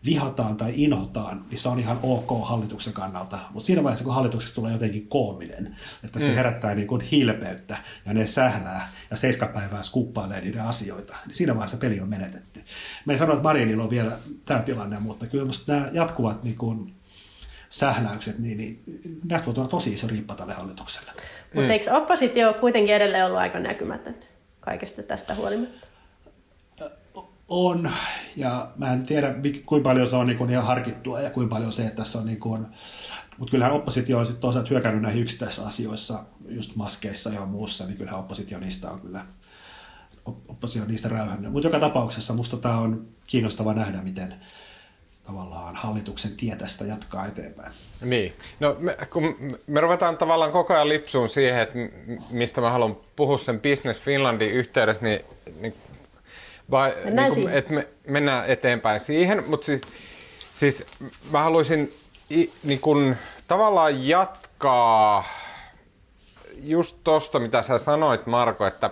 [0.05, 3.39] vihataan tai inhotaan, niin se on ihan ok hallituksen kannalta.
[3.51, 6.35] Mutta siinä vaiheessa, kun hallituksesta tulee jotenkin koominen, että se mm.
[6.35, 11.77] herättää niin kuin hilpeyttä ja ne sählää ja seiskapäivää skuppailee niiden asioita, niin siinä vaiheessa
[11.77, 12.61] peli on menetetty.
[13.05, 14.11] Me ei sano, että Marinilla on vielä
[14.45, 16.93] tämä tilanne, mutta kyllä nämä jatkuvat niin kuin
[17.69, 18.83] sähläykset, niin, niin
[19.25, 21.11] näistä voi tulla tosi iso riippa tälle hallitukselle.
[21.53, 21.71] Mutta mm.
[21.71, 24.15] eikö oppositio kuitenkin edelleen ollut aika näkymätön
[24.59, 25.88] kaikesta tästä huolimatta?
[27.49, 27.91] On,
[28.35, 29.35] ja mä en tiedä
[29.65, 32.39] kuinka paljon se on niin ihan harkittua ja kuinka paljon se, että tässä on niin
[32.39, 32.65] kuin,
[33.37, 37.97] mutta kyllähän oppositio on sitten toisaalta hyökännyt näihin yksittäisissä asioissa, just maskeissa ja muussa, niin
[37.97, 39.25] kyllähän oppositio niistä on kyllä
[40.47, 41.51] oppositio niistä räyhännyt.
[41.51, 44.33] Mutta joka tapauksessa musta tämä on kiinnostava nähdä, miten,
[45.23, 47.71] tavallaan hallituksen tie tästä jatkaa eteenpäin.
[48.01, 48.33] Niin.
[48.59, 49.35] No, me, kun
[49.67, 51.75] me ruvetaan tavallaan koko ajan lipsuun siihen, että
[52.29, 55.21] mistä mä haluan puhua sen Business Finlandin yhteydessä, niin,
[55.61, 55.73] niin
[56.71, 59.81] vai, niin kuin, että me mennään eteenpäin siihen, mutta siis,
[60.55, 60.85] siis
[61.31, 61.93] mä haluaisin
[62.63, 65.27] niin kuin, tavallaan jatkaa
[66.63, 68.89] just tosta, mitä sä sanoit, Marko, että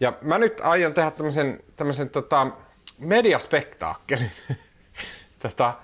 [0.00, 2.46] ja mä nyt aion tehdä tämmöisen, tämmöisen tota,
[2.98, 4.30] mediaspektaakkelin.
[5.38, 5.74] Tota,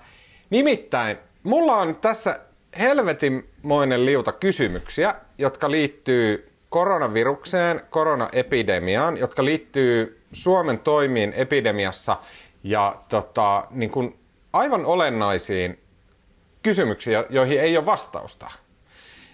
[0.49, 2.39] nimittäin, mulla on tässä
[2.79, 12.17] helvetinmoinen liuta kysymyksiä, jotka liittyy koronavirukseen, koronaepidemiaan, jotka liittyy Suomen toimiin epidemiassa
[12.63, 14.19] ja tota, niin kuin
[14.53, 15.79] aivan olennaisiin
[16.63, 18.51] kysymyksiin, joihin ei ole vastausta.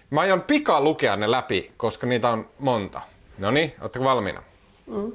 [0.10, 3.01] Mä aion pika lukea ne läpi, koska niitä on monta.
[3.38, 4.43] No niin, ootteko valmiina?
[4.88, 5.12] Mm.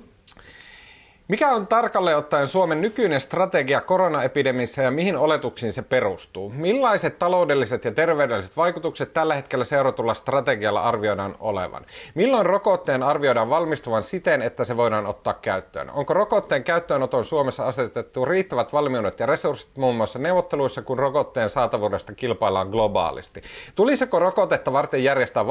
[1.29, 6.53] Mikä on tarkalleen ottaen Suomen nykyinen strategia koronaepidemissä ja mihin oletuksiin se perustuu?
[6.57, 11.87] Millaiset taloudelliset ja terveydelliset vaikutukset tällä hetkellä seuratulla strategialla arvioidaan olevan?
[12.14, 15.91] Milloin rokotteen arvioidaan valmistuvan siten, että se voidaan ottaa käyttöön?
[15.91, 22.14] Onko rokotteen käyttöönoton Suomessa asetettu riittävät valmiudet ja resurssit muun muassa neuvotteluissa, kun rokotteen saatavuudesta
[22.14, 23.43] kilpaillaan globaalisti?
[23.75, 25.47] Tulisiko rokotetta varten järjestää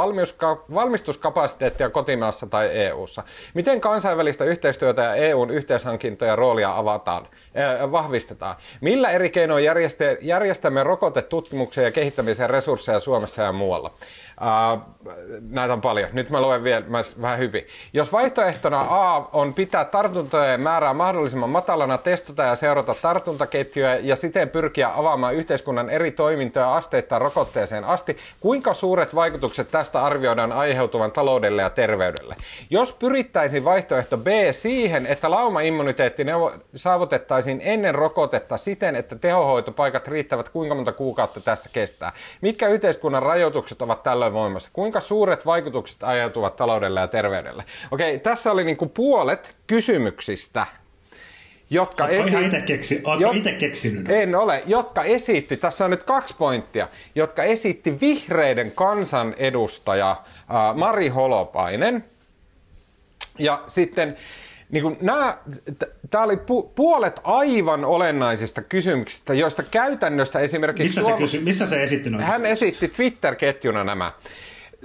[0.74, 3.24] valmistuskapasiteettia kotimaassa tai EU:ssa?
[3.54, 7.28] Miten kansainvälistä yhteistyötä ja EUn yhteistyötä yhteishankintoja roolia avataan,
[7.58, 8.56] äh, vahvistetaan.
[8.82, 9.64] Millä eri keinoin
[10.22, 13.94] järjestämme rokotetutkimuksen ja kehittämisen resursseja Suomessa ja muualla?
[14.42, 14.82] Uh,
[15.50, 16.10] näitä on paljon.
[16.14, 17.68] Nyt mä luen vielä mä vähän hyvin.
[17.94, 24.50] Jos vaihtoehtona A on pitää tartuntojen määrää mahdollisimman matalana, testata ja seurata tartuntaketjuja ja siten
[24.50, 31.62] pyrkiä avaamaan yhteiskunnan eri toimintoja asteittain rokotteeseen asti, kuinka suuret vaikutukset tästä arvioidaan aiheutuvan taloudelle
[31.62, 32.36] ja terveydelle?
[32.70, 36.26] Jos pyrittäisiin vaihtoehto B siihen, että laumaimmuniteetti
[36.76, 42.14] saavutettaisiin ennen rokotetta siten, että tehohoitopaikat riittävät, kuinka monta kuukautta tässä kestää?
[42.42, 44.70] Mitkä yhteiskunnan rajoitukset ovat tällöin ole voimassa.
[44.74, 47.64] Kuinka suuret vaikutukset aiheutuvat taloudelle ja terveydelle?
[47.92, 50.66] Okei, tässä oli niinku puolet kysymyksistä,
[51.70, 54.10] jotka Oletko esi- ihan itse, keksi, jo- itse keksinyt?
[54.10, 54.64] En ole.
[54.66, 62.06] Jotka esitti, tässä on nyt kaksi pointtia, jotka esitti vihreiden kansanedustaja äh, Mari Holopainen.
[63.40, 64.18] Ja sitten
[64.72, 65.38] niin kuin nämä,
[66.10, 70.84] tämä oli pu, puolet aivan olennaisista kysymyksistä, joista käytännössä esimerkiksi...
[70.84, 71.14] Missä, Suom...
[71.14, 72.24] se, kysy, missä se esitti noin?
[72.24, 74.12] Hän esitti Twitter-ketjuna nämä.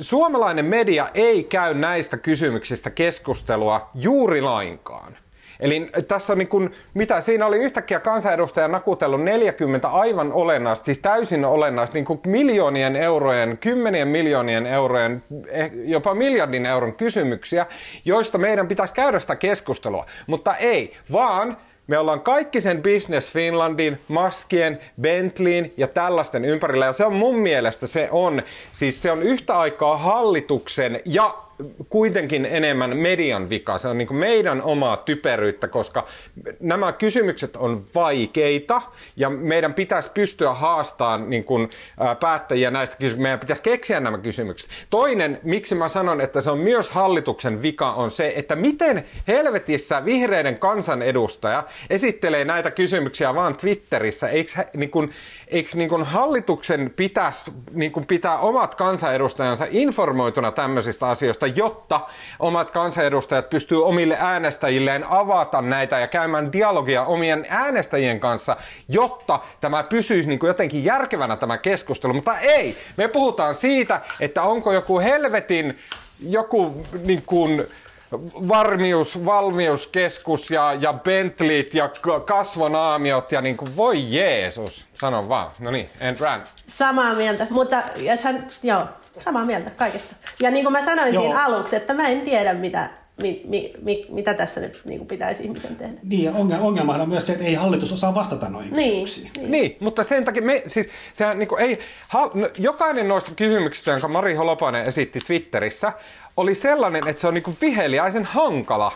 [0.01, 5.17] Suomalainen media ei käy näistä kysymyksistä keskustelua juuri lainkaan.
[5.63, 11.45] Eli tässä niin kuin, mitä siinä oli yhtäkkiä kansanedustaja nakutellut 40 aivan olennaista, siis täysin
[11.45, 17.67] olennaista, niin kuin miljoonien eurojen, kymmenien miljoonien eurojen, eh, jopa miljardin euron kysymyksiä,
[18.05, 20.07] joista meidän pitäisi käydä sitä keskustelua.
[20.27, 26.87] Mutta ei, vaan me ollaan kaikki sen Business Finlandin, maskien, Bentleyin ja tällaisten ympärillä.
[26.87, 31.35] Ja se on mun mielestä se on, siis se on yhtä aikaa hallituksen ja
[31.89, 33.79] kuitenkin enemmän median vika.
[33.79, 36.07] Se on niin meidän omaa typeryyttä, koska
[36.61, 38.83] nämä kysymykset on vaikeita
[39.17, 41.71] ja meidän pitäisi pystyä haastamaan niin kuin,
[42.21, 43.23] päättäjiä näistä kysymyksistä.
[43.23, 44.71] Meidän pitäisi keksiä nämä kysymykset.
[44.91, 50.05] Toinen, miksi mä sanon, että se on myös hallituksen vika, on se, että miten helvetissä
[50.05, 54.29] vihreiden kansanedustaja esittelee näitä kysymyksiä vaan Twitterissä.
[54.29, 55.11] Eikö, niin kuin,
[55.53, 62.01] eikö niin kuin hallituksen pitäisi niin kuin pitää omat kansanedustajansa informoituna tämmöisistä asioista, jotta
[62.39, 68.57] omat kansanedustajat pystyy omille äänestäjilleen avata näitä ja käymään dialogia omien äänestäjien kanssa,
[68.89, 72.15] jotta tämä pysyisi niin kuin jotenkin järkevänä tämä keskustelu.
[72.15, 75.79] Mutta ei, me puhutaan siitä, että onko joku helvetin
[76.29, 77.67] joku niin kuin,
[78.49, 81.91] varmius, valmiuskeskus ja, ja Bentleyt ja
[82.25, 85.51] kasvonaamiot ja niin kuin, voi Jeesus, sano vaan.
[85.61, 86.45] No niin, and rant.
[86.67, 88.85] Samaa mieltä, mutta jos hän, joo,
[89.25, 90.15] samaa mieltä kaikesta.
[90.41, 91.23] Ja niin kuin mä sanoin joo.
[91.23, 92.91] siinä aluksi, että mä en tiedä mitä,
[93.23, 95.95] mi, mi, mi, mitä tässä nyt niin kuin pitäisi ihmisen tehdä.
[96.03, 99.43] Niin, ja ongelma on myös se, että ei hallitus osaa vastata noihin niin, kysymyksiin.
[99.43, 99.51] Niin.
[99.51, 103.91] niin, mutta sen takia me, siis sehän niin kuin ei, ha, no, jokainen noista kysymyksistä,
[103.91, 105.93] jonka Mari Holopainen esitti Twitterissä,
[106.37, 108.93] oli sellainen, että se on niin kuin viheliäisen hankala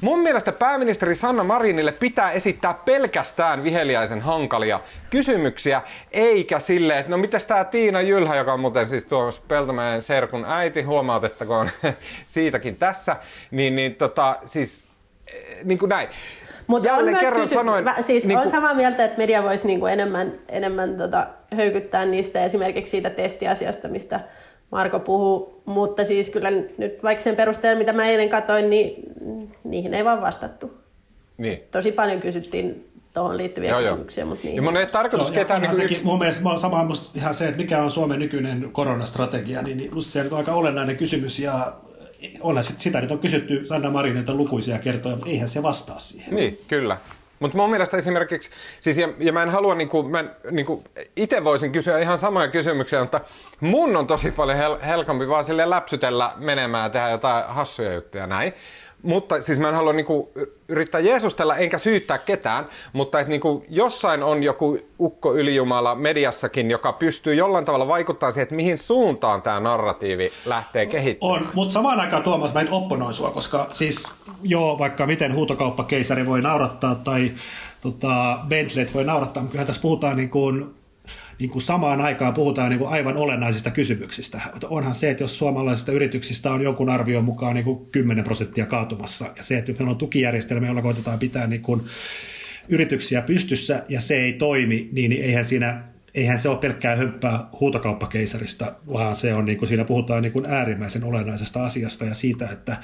[0.00, 4.80] Mun mielestä pääministeri Sanna Marinille pitää esittää pelkästään viheliäisen hankalia
[5.10, 10.02] kysymyksiä, eikä silleen, että no mitäs tää Tiina Jylhä, joka on muuten siis Tuomas Peltomäen
[10.02, 11.70] serkun äiti, huomautettakoon
[12.26, 13.16] siitäkin tässä,
[13.50, 14.84] niin, niin tota, siis
[15.26, 16.08] eh, niin kuin näin.
[16.66, 19.80] Mutta on kerran kysy- sanoin, mä, siis niin on samaa mieltä, että media voisi niin
[19.80, 21.26] kuin enemmän, enemmän tota,
[21.56, 24.20] höykyttää niistä esimerkiksi siitä testiasiasta, mistä
[24.70, 29.12] Marko puhuu, mutta siis kyllä nyt vaikka sen perusteella, mitä mä eilen katsoin, niin
[29.64, 30.74] niihin ei vaan vastattu.
[31.38, 31.62] Niin.
[31.70, 34.22] Tosi paljon kysyttiin tuohon liittyviä joo, kysymyksiä.
[34.22, 34.28] Joo.
[34.28, 34.56] Mutta niin.
[34.56, 35.62] Ja mun ei tarkoitus joo, ketään...
[35.62, 35.98] Niin sekin.
[36.04, 40.12] Mun mielestä sama musta ihan se, että mikä on Suomen nykyinen koronastrategia, niin, niin musta
[40.12, 41.72] se on aika olennainen kysymys ja
[42.40, 46.34] on, sitä nyt on kysytty Sanna Marinilta lukuisia kertoja, mutta eihän se vastaa siihen.
[46.34, 46.98] Niin, kyllä.
[47.40, 50.84] Mutta mun mielestä esimerkiksi, siis ja, ja mä en halua, niinku, mä niinku,
[51.16, 53.20] itse voisin kysyä ihan samoja kysymyksiä, mutta
[53.60, 58.26] mun on tosi paljon hel- helpompi vaan sille läpsytellä menemään ja tehdä jotain hassuja juttuja
[58.26, 58.52] näin.
[59.04, 60.32] Mutta siis mä en halua niinku
[60.68, 66.92] yrittää jeesustella enkä syyttää ketään, mutta että niinku jossain on joku ukko ylijumala mediassakin, joka
[66.92, 71.42] pystyy jollain tavalla vaikuttaa siihen, että mihin suuntaan tämä narratiivi lähtee kehittämään.
[71.42, 74.08] On, mutta samaan aikaan Tuomas mä en opponoin sua, koska siis
[74.42, 77.32] joo, vaikka miten huutokauppakeisari voi naurattaa tai
[77.80, 80.74] tota, Bentleyt voi naurattaa, mutta kyllähän tässä puhutaan niin kuin
[81.38, 84.40] niin kuin samaan aikaan puhutaan niin kuin aivan olennaisista kysymyksistä.
[84.68, 89.26] Onhan se, että jos suomalaisista yrityksistä on jonkun arvion mukaan niin kuin 10 prosenttia kaatumassa,
[89.36, 91.80] ja se, että meillä on tukijärjestelmä, jolla koitetaan pitää niin kuin
[92.68, 98.72] yrityksiä pystyssä, ja se ei toimi, niin eihän siinä eihän se ole pelkkää hömppää huutokauppakeisarista,
[98.92, 102.76] vaan se on, niin kuin siinä puhutaan niin kuin äärimmäisen olennaisesta asiasta ja siitä, että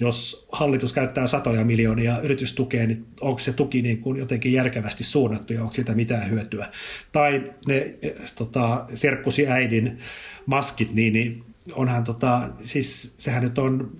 [0.00, 5.52] jos hallitus käyttää satoja miljoonia yritystukea, niin onko se tuki niin kuin jotenkin järkevästi suunnattu
[5.52, 6.68] ja onko siitä mitään hyötyä.
[7.12, 7.94] Tai ne
[8.34, 9.98] tota, serkkusi äidin
[10.46, 13.90] maskit, niin, niin onhan tota, siis sehän nyt on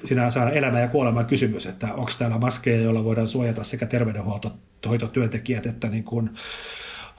[0.43, 5.89] on elämä ja kuolema kysymys, että onko täällä maskeja, joilla voidaan suojata sekä terveydenhuoltotyöntekijät että
[5.89, 6.31] niin kuin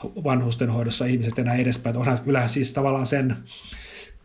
[0.03, 1.97] vanhustenhoidossa ihmiset ja näin edespäin.
[1.97, 3.35] Onhan kyllähän siis tavallaan sen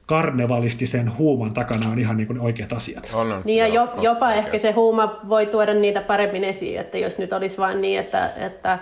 [0.07, 3.11] karnevalistisen huuman takana on ihan niin kuin oikeat asiat.
[3.13, 3.43] On, on.
[3.45, 7.19] Niin ja jo, jopa on, ehkä se huuma voi tuoda niitä paremmin esiin, että jos
[7.19, 8.79] nyt olisi vain niin, että, että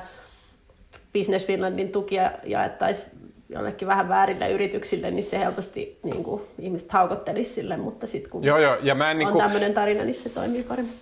[1.12, 3.10] Business Finlandin tukia jaettaisiin
[3.48, 8.44] jollekin vähän väärille yrityksille, niin se helposti niin kuin, ihmiset haukottelisi sille, mutta sitten kun
[8.44, 8.76] joo, joo.
[8.82, 9.42] Ja mä en, niin kuin...
[9.42, 10.94] on tämmöinen tarina, niin se toimii paremmin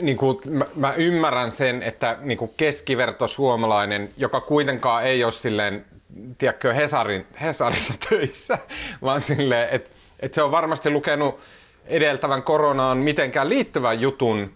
[0.00, 5.32] niin kuin, mä, mä ymmärrän sen, että niin kuin keskiverto suomalainen, joka kuitenkaan ei ole
[5.32, 5.84] silleen,
[6.38, 8.58] tiedätkö, Hesarin, Hesarissa töissä,
[9.02, 11.40] vaan silleen, että, että se on varmasti lukenut
[11.86, 14.50] edeltävän koronaan mitenkään liittyvän jutun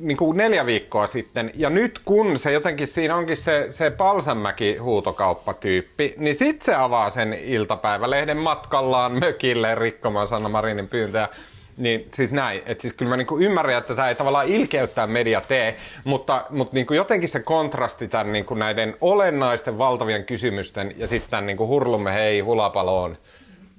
[0.00, 1.50] niin kuin neljä viikkoa sitten.
[1.54, 7.10] Ja nyt kun se jotenkin siinä onkin se, se Palsanmäki huutokauppatyyppi, niin sit se avaa
[7.10, 11.28] sen iltapäivälehden matkallaan mökille rikkomaan Sanna Marinin pyyntöjä
[11.76, 15.40] Niin siis näin, että siis kyllä mä niinku ymmärrän, että tämä ei tavallaan ilkeyttää media
[15.40, 21.30] tee, mutta, mutta niinku jotenkin se kontrasti tämän niinku näiden olennaisten valtavien kysymysten ja sitten
[21.30, 23.16] tämän niinku hurlumme hei hulapaloon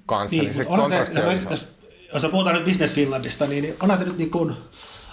[0.06, 1.50] kanssa, niin, niin se kontrasti se, on iso.
[1.50, 1.68] Jos,
[2.12, 4.54] jos puhutaan nyt Business Finlandista, niin onhan se nyt niin kuin,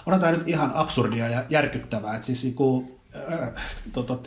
[0.06, 2.99] onhan tämä nyt ihan absurdia ja järkyttävää, että siis niin kuin,
[3.92, 4.22] to, to,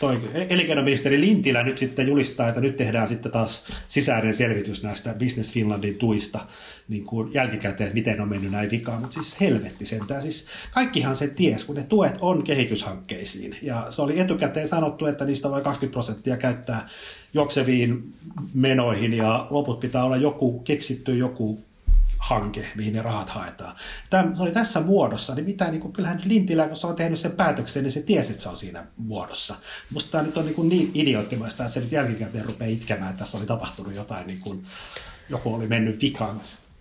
[0.00, 5.52] toi elinkeinoministeri Lintilä nyt sitten julistaa, että nyt tehdään sitten taas sisäinen selvitys näistä Business
[5.52, 6.46] Finlandin tuista
[6.88, 10.22] niin kuin jälkikäteen, miten on mennyt näin vikaan, mutta siis helvetti sentään.
[10.22, 15.24] Siis kaikkihan se ties, kun ne tuet on kehityshankkeisiin ja se oli etukäteen sanottu, että
[15.24, 16.88] niistä voi 20 prosenttia käyttää
[17.34, 18.14] juokseviin
[18.54, 21.64] menoihin ja loput pitää olla joku keksitty joku
[22.22, 23.76] hanke, mihin ne rahat haetaan.
[24.10, 27.32] Tämä oli tässä muodossa, niin mitä, niin kuin, kyllähän Lintilä, kun se on tehnyt sen
[27.32, 29.54] päätöksen, niin se tiesi, että se on siinä muodossa.
[29.90, 33.38] Musta tämä nyt on niin, niin idioottimaista, että se nyt jälkikäteen rupeaa itkemään, että tässä
[33.38, 34.62] oli tapahtunut jotain, niin kuin,
[35.28, 36.40] joku oli mennyt vikaan.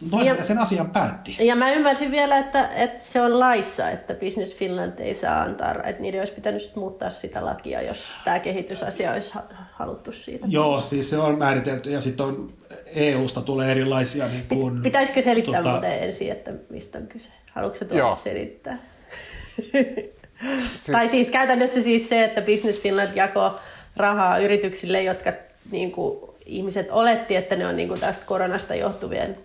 [0.10, 1.38] Toinen ja, sen asian päätti.
[1.40, 5.74] Ja mä ymmärsin vielä, että, että se on laissa, että Business Finland ei saa antaa,
[5.84, 9.34] että niiden olisi pitänyt muuttaa sitä lakia, jos tämä kehitysasia olisi
[9.72, 10.48] haluttu siitä.
[10.50, 14.28] Joo, siis se on määritelty ja sitten on EU-sta tulee erilaisia...
[14.28, 15.72] Niin kuin, Pitäisikö selittää tota...
[15.72, 17.30] muuten ensin, että mistä on kyse?
[17.52, 18.78] Haluatko se tuolla selittää?
[19.72, 20.92] siis...
[20.92, 23.52] Tai siis käytännössä siis se, että Business Finland jakoi
[23.98, 25.34] rahaa yrityksille, jotka
[25.72, 29.38] niin kuin, ihmiset oletti, että ne on niin kuin, tästä koronasta johtuvien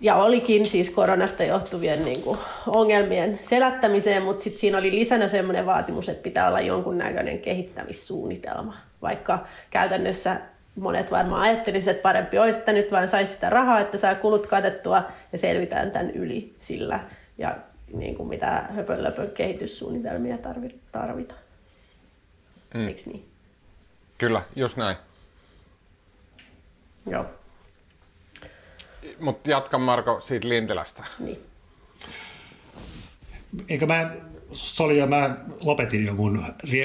[0.00, 5.66] ja olikin siis koronasta johtuvien niin kuin, ongelmien selättämiseen, mutta sitten siinä oli lisänä sellainen
[5.66, 10.40] vaatimus, että pitää olla jonkunnäköinen kehittämissuunnitelma, vaikka käytännössä
[10.80, 14.46] monet varmaan ajattelisivat, että parempi olisi, että nyt vain saisi sitä rahaa, että saa kulut
[14.46, 17.00] katettua ja selvitään tämän yli sillä.
[17.38, 17.56] Ja
[17.92, 20.38] niin kuin mitä höpönlöpön kehityssuunnitelmia
[20.92, 21.40] tarvitaan.
[22.74, 22.88] Mm.
[22.88, 23.28] Eikö niin?
[24.18, 24.96] Kyllä, just näin.
[27.06, 27.26] Joo.
[29.18, 31.04] Mutta jatka Marko siitä Lintilästä.
[31.18, 31.46] Niin.
[33.68, 34.10] Eikö mä
[34.52, 36.42] Soli ja mä lopetin jo mun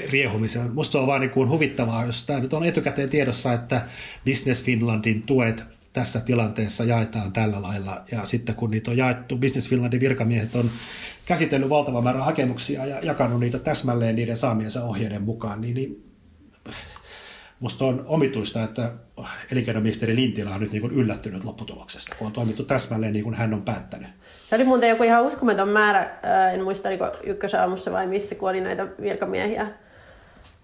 [0.09, 0.73] riehumisen.
[0.73, 3.81] Musta on vaan niin kuin huvittavaa, jos tämä nyt on etukäteen tiedossa, että
[4.25, 8.03] Business Finlandin tuet tässä tilanteessa jaetaan tällä lailla.
[8.11, 10.69] Ja sitten kun niitä on jaettu, Business Finlandin virkamiehet on
[11.25, 16.13] käsitellyt valtavan määrän hakemuksia ja jakanut niitä täsmälleen niiden saamiensa ohjeiden mukaan, niin, niin
[17.59, 18.91] musta on omituista, että
[19.51, 23.53] elinkeinoministeri Lintilä on nyt niin kuin yllättynyt lopputuloksesta, kun on toimittu täsmälleen niin kuin hän
[23.53, 24.09] on päättänyt.
[24.53, 26.09] Se oli muuten joku ihan uskomaton määrä,
[26.53, 29.67] en muista oliko ykkösaamussa vai missä, kun oli näitä virkamiehiä,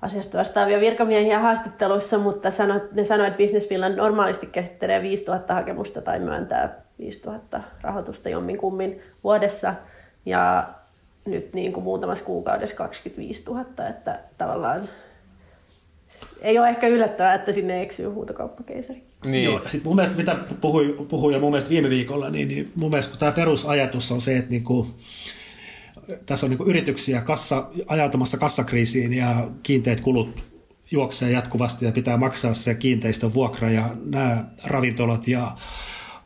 [0.02, 6.02] asiasta vastaavia virkamiehiä haastattelussa, mutta sanot, ne sanoivat, että Business Finland normaalisti käsittelee 5000 hakemusta
[6.02, 9.74] tai myöntää 5000 rahoitusta jommin kummin vuodessa.
[10.26, 10.70] Ja
[11.26, 14.90] nyt niin kuin muutamassa kuukaudessa 25 000, että tavallaan
[16.42, 19.09] ei ole ehkä yllättävää, että sinne eksyy huutokauppakeisari.
[19.26, 19.44] Niin.
[19.44, 22.90] Joo, sit mun mielestä, mitä puhui, puhui jo mun mielestä viime viikolla, niin, niin mun
[22.90, 24.88] mielestä tämä perusajatus on se, että niinku,
[26.26, 30.44] tässä on niinku yrityksiä kassa, ajautumassa kassakriisiin ja kiinteät kulut
[30.92, 35.58] juoksee jatkuvasti ja pitää maksaa se kiinteistön vuokra ja nämä ravintolat ja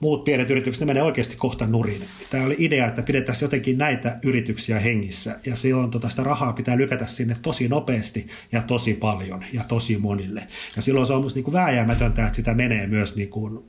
[0.03, 2.01] muut pienet yritykset, ne menee oikeasti kohta nurin.
[2.29, 6.77] Tämä oli idea, että pidetään jotenkin näitä yrityksiä hengissä ja silloin tota sitä rahaa pitää
[6.77, 10.47] lykätä sinne tosi nopeasti ja tosi paljon ja tosi monille.
[10.75, 13.59] Ja silloin se on musta niin kuin vääjäämätöntä, että sitä menee myös niin kuin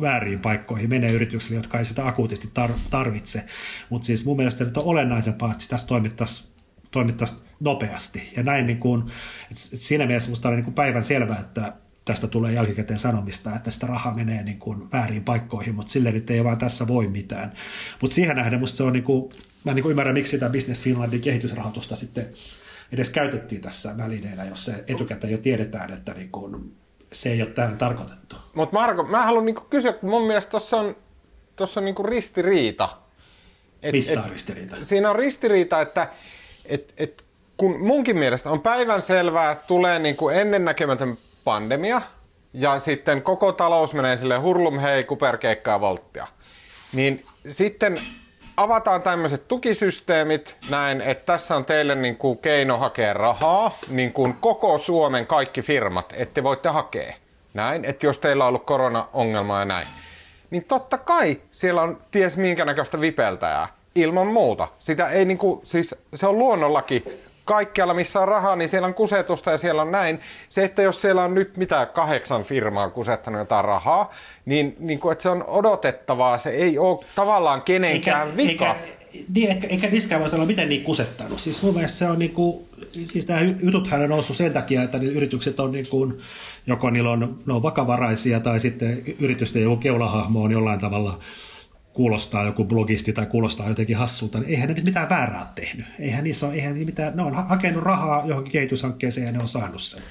[0.00, 2.50] väärin paikkoihin, menee yrityksille, jotka ei sitä akuutisti
[2.90, 3.44] tarvitse.
[3.90, 6.56] Mutta siis mun mielestä nyt on olennaisempaa, että tässä toimittaisiin
[6.90, 8.22] toimittaisi nopeasti.
[8.36, 9.00] Ja näin niin kuin,
[9.42, 11.72] että siinä mielessä musta oli niin päivän selvää, että
[12.06, 16.30] tästä tulee jälkikäteen sanomista, että sitä rahaa menee niin kuin väärin paikkoihin, mutta sille nyt
[16.30, 17.52] ei vaan tässä voi mitään.
[18.00, 19.30] Mutta siihen nähden musta se on, niin kuin,
[19.64, 22.26] mä niin kuin ymmärrän, miksi sitä Business Finlandin kehitysrahoitusta sitten
[22.92, 26.76] edes käytettiin tässä välineenä, jos se etukäteen jo tiedetään, että niin kuin
[27.12, 28.36] se ei ole tähän tarkoitettu.
[28.54, 30.96] Mutta Marko, mä haluan niin kysyä, kun mun mielestä tuossa on,
[31.56, 32.88] tossa on niin kuin ristiriita.
[33.82, 34.76] Et, Missä on ristiriita?
[34.82, 36.08] Siinä on ristiriita, että
[36.64, 37.24] et, et,
[37.56, 42.02] kun munkin mielestä on päivän selvää, että tulee niin kuin ennennäkemätön pandemia
[42.52, 46.26] ja sitten koko talous menee sille hurlum hei, kuperkeikkaa volttia.
[46.92, 47.98] Niin sitten
[48.56, 54.34] avataan tämmöiset tukisysteemit näin, että tässä on teille niin kuin keino hakea rahaa, niin kuin
[54.40, 57.14] koko Suomen kaikki firmat, että voitte hakea.
[57.54, 59.86] Näin, että jos teillä on ollut korona-ongelma ja näin.
[60.50, 63.68] Niin totta kai siellä on ties minkä näköistä vipeltäjää.
[63.94, 64.68] Ilman muuta.
[64.78, 67.04] Sitä ei niinku, siis se on luonnollakin
[67.46, 70.20] kaikkialla, missä on rahaa, niin siellä on kusetusta ja siellä on näin.
[70.48, 75.12] Se, että jos siellä on nyt mitä kahdeksan firmaa kusettanut jotain rahaa, niin, niin kuin,
[75.12, 78.66] että se on odotettavaa, se ei ole tavallaan kenenkään eikä, vika.
[78.66, 78.96] Eikä,
[79.34, 81.40] niin, eikä, eikä niskään voisi olla miten niin kusettanut.
[81.40, 82.66] Siis mun mielestä se on niin kuin,
[83.04, 86.18] siis tämä jututhan on noussut sen takia, että ne yritykset on niin kuin,
[86.66, 91.18] joko niillä on, ne on vakavaraisia tai sitten yritysten joku keulahahmo on jollain tavalla
[91.96, 95.86] kuulostaa joku blogisti tai kuulostaa jotenkin hassulta, niin eihän ne nyt mitään väärää ole tehnyt.
[96.00, 99.82] Eihän niissä ole, eihän mitään, ne on hakenut rahaa johonkin kehityshankkeeseen ja ne on saanut
[99.82, 100.02] sen.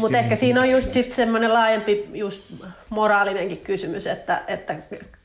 [0.00, 2.42] Mutta ehkä siinä on just, just semmoinen laajempi just
[2.90, 4.76] moraalinenkin kysymys, että, että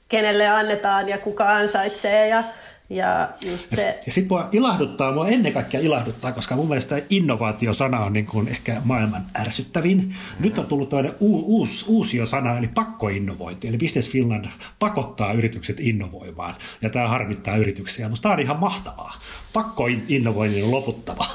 [0.09, 2.43] kenelle annetaan ja kuka ansaitsee ja,
[2.89, 3.81] ja just se...
[3.81, 8.25] Ja, ja sitten voi ilahduttaa, mua ennen kaikkea ilahduttaa, koska mun mielestä innovaatiosana on niin
[8.25, 10.15] kuin ehkä maailman ärsyttävin.
[10.39, 13.67] Nyt on tullut toinen u- uusi, uusio sana, eli pakkoinnovointi.
[13.67, 14.45] Eli Business Finland
[14.79, 18.09] pakottaa yritykset innovoimaan, ja tämä harmittaa yrityksiä.
[18.09, 19.13] Mutta tämä on ihan mahtavaa.
[19.53, 21.25] Pakkoinnovoinnin on loputtava.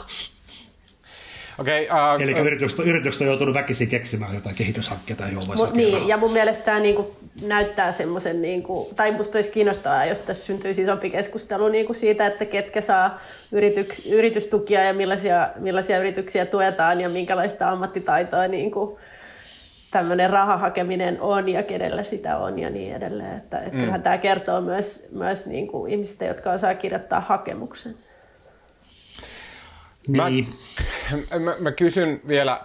[1.59, 6.17] Okay, uh, Eli yritykset, yritykset on joutunut väkisin keksimään jotain kehityshankkeita, johon voisi Niin, ja
[6.17, 11.11] mun mielestä tämä niinku näyttää semmoisen, niinku, tai musta olisi kiinnostavaa, jos tässä syntyisi isompi
[11.11, 13.21] keskustelu niinku siitä, että ketkä saa
[13.53, 18.99] yrityks, yritystukia ja millaisia, millaisia yrityksiä tuetaan ja minkälaista ammattitaitoa niinku,
[19.91, 23.37] tämmöinen rahahakeminen on ja kenellä sitä on ja niin edelleen.
[23.37, 23.79] Että, että mm.
[23.79, 27.95] kyllähän tämä kertoo myös, myös niin kuin ihmistä, jotka osaa kirjoittaa hakemuksen.
[30.09, 30.55] Niin.
[31.31, 32.61] Mä, mä, mä kysyn vielä,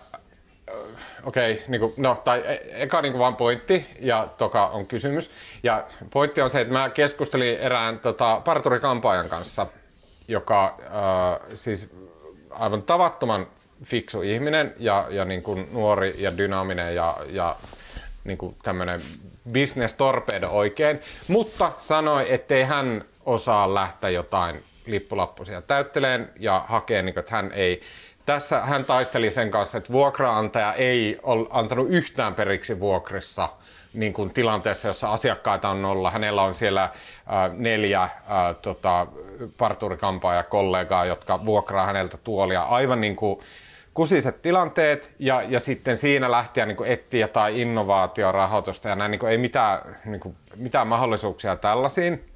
[1.23, 5.31] okei, okay, niin no, tai e, eka niin vaan pointti ja toka on kysymys.
[5.63, 9.67] Ja pointti on se, että mä keskustelin erään tota, parturikampaajan kanssa,
[10.27, 11.89] joka äh, siis
[12.49, 13.47] aivan tavattoman
[13.83, 17.55] fiksu ihminen ja, ja niin kuin nuori ja dynaaminen ja, ja
[18.23, 19.01] niin kuin tämmöinen
[19.53, 27.13] business torpedo oikein, mutta sanoi, ettei hän osaa lähteä jotain lippulappusia täytteleen ja hakee, niin
[27.13, 27.81] kuin, että hän ei
[28.25, 33.49] tässä hän taisteli sen kanssa, että vuokraantaja ei ole antanut yhtään periksi vuokrissa
[33.93, 36.11] niin kuin tilanteessa, jossa asiakkaita on nolla.
[36.11, 36.91] Hänellä on siellä äh,
[37.57, 38.11] neljä äh,
[38.61, 39.07] tota,
[39.57, 42.61] parturikampaa kollegaa, jotka vuokraa häneltä tuolia.
[42.61, 43.39] Aivan niin kuin
[43.93, 49.31] kusiset tilanteet ja, ja sitten siinä lähteä niin etsiä jotain innovaatiorahoitusta ja näin niin kuin,
[49.31, 52.32] ei mitään, niin kuin, mitään mahdollisuuksia tällaisiin.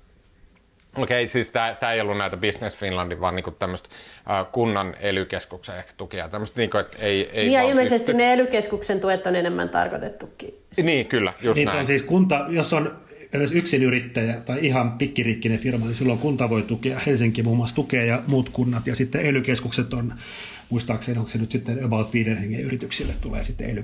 [0.97, 5.77] Okei, okay, siis tämä ei ollut näitä Business Finlandin, vaan niinku tämmöistä uh, kunnan elykeskuksen
[5.77, 6.29] ehkä tukia.
[6.29, 8.13] Tämmöistä niinku, että ei, ei niin ja ilmeisesti pysty...
[8.13, 10.53] ne elykeskuksen tuet on enemmän tarkoitettukin.
[10.83, 11.79] Niin, kyllä, just niin, näin.
[11.79, 12.97] On siis kunta, jos on
[13.33, 17.75] edes yksin yrittäjä tai ihan pikkiriikkinen firma, niin silloin kunta voi tukea, Helsinki muun muassa
[17.75, 20.13] tukee ja muut kunnat, ja sitten elykeskukset on
[20.69, 23.83] muistaakseni onko se nyt sitten about viiden hengen yrityksille tulee sitten ely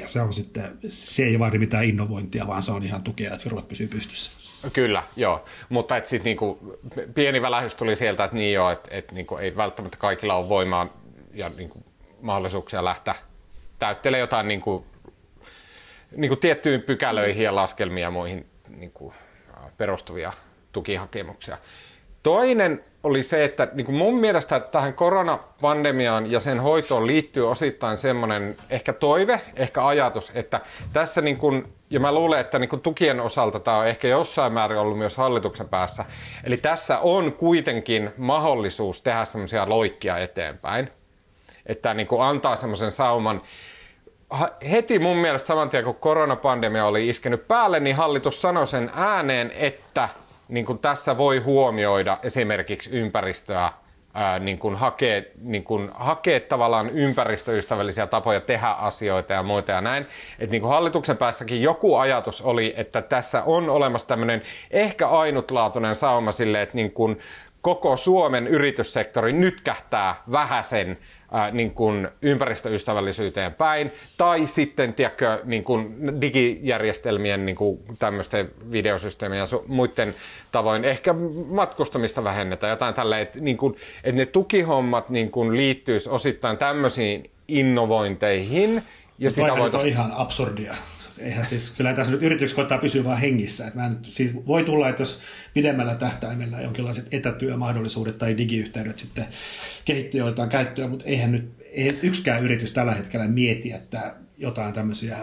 [0.00, 3.42] ja se on sitten, se ei vaadi mitään innovointia, vaan se on ihan tukea, että
[3.42, 4.30] firmat pysyy pystyssä.
[4.72, 6.78] Kyllä, joo, mutta et sit niinku,
[7.14, 10.88] pieni välähys tuli sieltä, että niin joo, että et niinku, ei välttämättä kaikilla ole voimaa
[11.34, 11.84] ja niinku,
[12.20, 13.14] mahdollisuuksia lähteä
[13.78, 14.86] täyttelemään jotain niinku,
[16.16, 19.14] niinku tiettyihin pykälöihin ja laskelmiin ja muihin niinku,
[19.76, 20.32] perustuvia
[20.72, 21.58] tukihakemuksia.
[22.22, 27.98] Toinen oli se, että niin kuin mun mielestä tähän koronapandemiaan ja sen hoitoon liittyy osittain
[27.98, 30.60] semmoinen ehkä toive, ehkä ajatus, että
[30.92, 34.52] tässä niin kuin, ja mä luulen, että niin kuin tukien osalta tämä on ehkä jossain
[34.52, 36.04] määrin ollut myös hallituksen päässä,
[36.44, 40.90] eli tässä on kuitenkin mahdollisuus tehdä semmoisia loikkia eteenpäin,
[41.66, 43.42] että niin kuin antaa semmoisen sauman,
[44.70, 49.52] heti mun mielestä saman tien kun koronapandemia oli iskenyt päälle, niin hallitus sanoi sen ääneen,
[49.56, 50.08] että
[50.48, 53.70] niin kuin tässä voi huomioida esimerkiksi ympäristöä,
[54.40, 60.06] niin kuin hakee, niin kuin hakee tavallaan ympäristöystävällisiä tapoja tehdä asioita ja muita ja näin.
[60.38, 65.94] Et niin kuin hallituksen päässäkin joku ajatus oli, että tässä on olemassa tämmöinen ehkä ainutlaatuinen
[65.94, 67.20] sauma sille, että niin kuin
[67.60, 70.98] koko Suomen yrityssektori nytkähtää vähäsen
[71.34, 79.38] ää, niin kuin ympäristöystävällisyyteen päin, tai sitten tiedätkö, niin kuin digijärjestelmien niin kuin tämmöisten videosysteemien
[79.40, 80.14] ja su- muiden
[80.52, 81.14] tavoin ehkä
[81.48, 87.30] matkustamista vähennetään, jotain tällä, että, niin kuin, että ne tukihommat niin kuin liittyisi osittain tämmöisiin
[87.48, 88.82] innovointeihin,
[89.18, 89.92] ja sitä voitaisiin...
[89.92, 90.74] ihan absurdia
[91.18, 93.66] eihän siis, kyllä tässä nyt yritykset koittaa pysyä vaan hengissä.
[93.66, 95.20] Että en, siis voi tulla, että jos
[95.54, 99.26] pidemmällä tähtäimellä jonkinlaiset etätyömahdollisuudet tai digiyhteydet sitten
[99.84, 105.18] kehittyy jotain käyttöä, mutta eihän nyt ei yksikään yritys tällä hetkellä mieti, että jotain tämmöisiä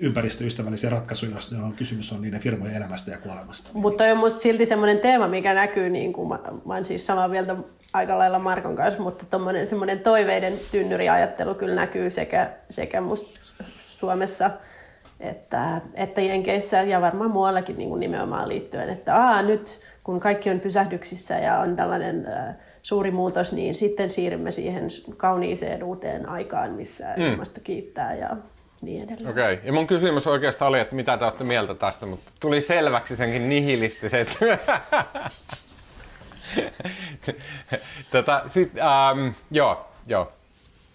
[0.00, 3.70] ympäristöystävällisiä ratkaisuja, jos on kysymys on niiden firmojen elämästä ja kuolemasta.
[3.74, 7.28] Mutta on minusta silti semmoinen teema, mikä näkyy, niin kuin mä, mä olen siis samaa
[7.28, 7.56] mieltä
[7.92, 9.26] aika lailla Markon kanssa, mutta
[9.64, 13.40] semmoinen toiveiden tynnyriajattelu kyllä näkyy sekä, sekä musta
[13.98, 14.50] Suomessa–
[15.22, 20.50] että, että Jenkeissä ja varmaan muuallakin niin kuin nimenomaan liittyen, että aa, nyt kun kaikki
[20.50, 26.70] on pysähdyksissä ja on tällainen äh, suuri muutos, niin sitten siirrymme siihen kauniiseen uuteen aikaan,
[26.70, 27.22] missä mm.
[27.22, 28.36] ilmasto kiittää ja
[28.82, 29.30] niin edelleen.
[29.30, 29.66] Okei, okay.
[29.66, 33.48] ja mun kysymys oikeastaan oli, että mitä te olette mieltä tästä, mutta tuli selväksi senkin
[33.48, 34.28] nihilistiset.
[38.10, 40.32] tota, sit, um, joo, joo,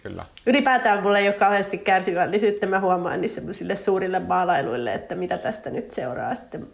[0.07, 0.25] Kyllä.
[0.45, 2.67] Ylipäätään mulla ei ole kauheasti kärsivällisyyttä.
[2.67, 6.67] Mä huomaan niin semmoisille suurille maalailuille, että mitä tästä nyt seuraa sitten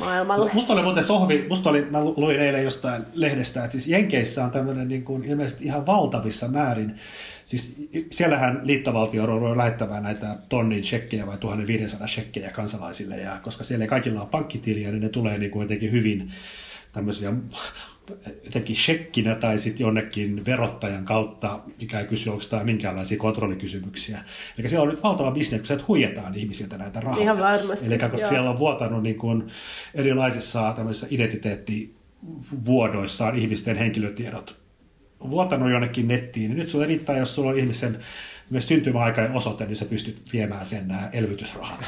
[0.00, 0.50] maailmalle.
[0.52, 4.50] Musta oli muuten sohvi, musta oli, mä luin eilen jostain lehdestä, että siis Jenkeissä on
[4.50, 6.94] tämmöinen niin kuin ilmeisesti ihan valtavissa määrin,
[7.44, 13.84] siis siellähän liittovaltio on lähettämään näitä tonnin shekkejä vai 1500 shekkejä kansalaisille, ja koska siellä
[13.84, 16.32] ei kaikilla ole pankkitiliä, niin ne tulee niin kuin jotenkin hyvin
[16.92, 17.32] tämmöisiä
[18.44, 24.18] jotenkin shekkinä tai sitten jonnekin verottajan kautta, mikä ei kysy, onko tämä minkäänlaisia kontrollikysymyksiä.
[24.58, 27.22] Eli siellä on nyt valtava bisnes, kun huijataan ihmisiltä näitä rahoja.
[27.22, 27.86] Ihan varmasti.
[27.86, 28.28] Eli kun joo.
[28.28, 29.46] siellä on vuotanut niin kuin
[29.94, 34.64] erilaisissa tämmöisissä identiteettivuodoissaan ihmisten henkilötiedot
[35.30, 37.98] vuotanut jonnekin nettiin, niin nyt sulle riittää, jos sulla on ihmisen
[38.50, 41.80] myös syntymäaika ja osoite, niin sä pystyt viemään sen nämä elvytysrahat.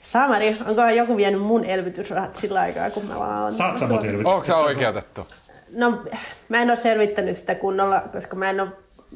[0.00, 4.34] Samari, onko joku vienyt mun elvytysrahat sillä aikaa, kun mä vaan Saat sä mun elvytysrahat?
[4.34, 5.26] Onko se oikeutettu?
[5.72, 6.02] No,
[6.48, 8.68] mä en ole selvittänyt sitä kunnolla, koska mä en ole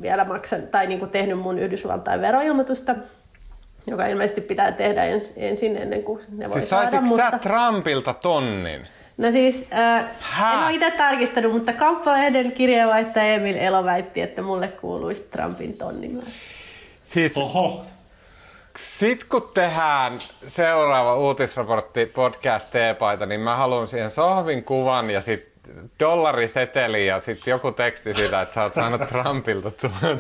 [0.03, 2.95] vielä maksanut tai niin kuin tehnyt mun Yhdysvaltain veroilmoitusta,
[3.87, 7.01] joka ilmeisesti pitää tehdä ens, ensin ennen kuin ne voi siis saada.
[7.01, 7.31] Mutta...
[7.31, 8.87] sä Trumpilta tonnin?
[9.17, 10.05] No siis, äh,
[10.55, 16.09] en ole itse tarkistanut, mutta kauppalehden kirjeenvaihtaja Emil Elo väitti, että mulle kuuluisi Trumpin tonni
[16.09, 16.35] myös.
[17.05, 17.87] Siis, Oho.
[18.79, 20.13] Sitten kun tehdään
[20.47, 25.52] seuraava uutisraportti podcast T-paita, niin mä haluan siihen sohvin kuvan ja sitten
[26.01, 29.71] dollariseteli ja sitten joku teksti siitä, että sä oot saanut Trumpilta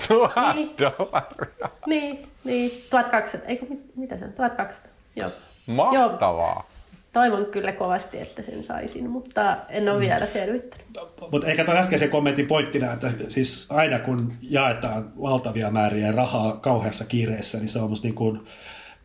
[0.09, 0.75] tuhat niin.
[0.79, 1.69] dollaria.
[1.87, 3.67] Niin, niin, 1200, eikö
[3.97, 5.31] mitä se on, 1200, joo.
[5.67, 6.55] Mahtavaa.
[6.55, 6.67] Joo.
[7.13, 10.01] Toivon kyllä kovasti, että sen saisin, mutta en ole mm.
[10.01, 10.87] vielä selvittänyt.
[11.33, 17.05] Mutta eikä tuon äskeisen kommentin pointtina, että siis aina kun jaetaan valtavia määriä rahaa kauheassa
[17.05, 18.41] kiireessä, niin se on musta niin kuin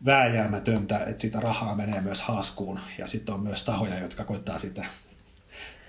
[0.04, 2.80] vääjäämätöntä, että sitä rahaa menee myös haaskuun.
[2.98, 4.84] Ja sitten on myös tahoja, jotka koittaa sitä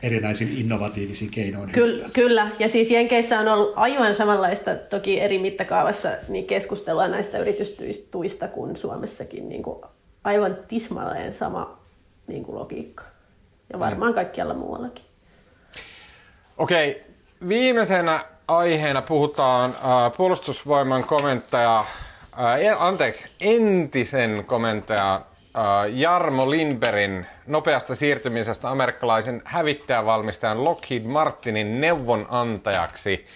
[0.02, 1.72] erinäisin innovatiivisin keinoin.
[1.72, 7.38] Kyllä, kyllä, ja siis Jenkeissä on ollut aivan samanlaista, toki eri mittakaavassa, niin keskustelua näistä
[7.38, 9.50] yritystuista kuin Suomessakin.
[9.50, 9.82] Niin kuin
[10.24, 11.80] aivan tismalleen sama
[12.28, 13.04] niin kuin logiikka.
[13.74, 15.06] Ja varmaan kaikkialla muuallakin.
[16.58, 17.04] Okei,
[17.47, 25.29] viimeisenä aiheena puhutaan äh, puolustusvoiman komentaja, äh, anteeksi, entisen komentaja äh,
[25.89, 33.28] Jarmo Lindbergin nopeasta siirtymisestä amerikkalaisen hävittäjävalmistajan Lockheed Martinin neuvonantajaksi.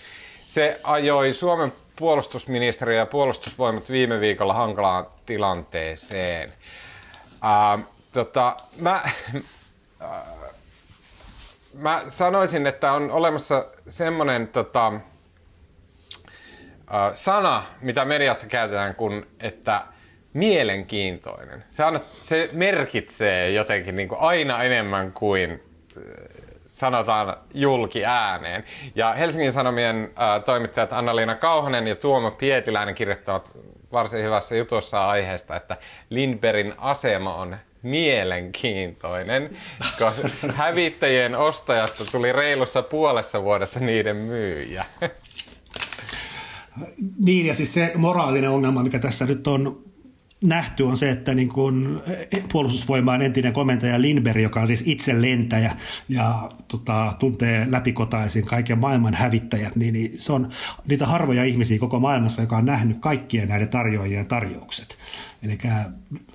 [0.45, 6.53] Se ajoi Suomen puolustusministeriö ja puolustusvoimat viime viikolla hankalaan tilanteeseen.
[7.43, 9.03] Äh, Tota, mä,
[10.01, 10.23] äh,
[11.73, 15.01] mä sanoisin, että on olemassa semmoinen tota, äh,
[17.13, 19.81] sana, mitä mediassa käytetään, kun että
[20.33, 21.63] mielenkiintoinen.
[21.69, 26.03] Se, on, se merkitsee jotenkin niin kuin aina enemmän kuin äh,
[26.71, 28.63] sanotaan julki ääneen.
[28.95, 33.57] Ja Helsingin Sanomien äh, toimittajat Anna-Liina Kauhanen ja Tuomo Pietiläinen kirjoittavat
[33.91, 35.77] varsin hyvässä jutussa aiheesta, että
[36.09, 40.13] Lindbergin asema on mielenkiintoinen, koska
[40.55, 44.85] hävittäjien ostajasta tuli reilussa puolessa vuodessa niiden myyjä.
[47.25, 49.92] Niin, ja siis se moraalinen ongelma, mikä tässä nyt on
[50.43, 52.01] nähty on se, että niin kuin
[52.51, 55.75] puolustusvoimaan entinen komentaja Lindberg, joka on siis itse lentäjä
[56.09, 60.49] ja tota, tuntee läpikotaisin kaiken maailman hävittäjät, niin, niin se on
[60.85, 64.97] niitä harvoja ihmisiä koko maailmassa, joka on nähnyt kaikkien näiden tarjoajien tarjoukset.
[65.43, 65.57] Eli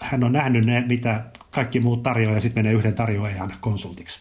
[0.01, 4.21] hän on nähnyt ne, mitä kaikki muut tarjoaa ja sitten menee yhden tarjoajan konsultiksi.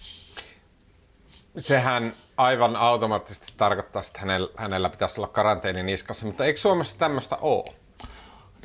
[1.58, 7.36] Sehän aivan automaattisesti tarkoittaa, että hänellä, hänellä pitäisi olla karanteeni niskassa, mutta eikö Suomessa tämmöistä
[7.36, 7.87] ole?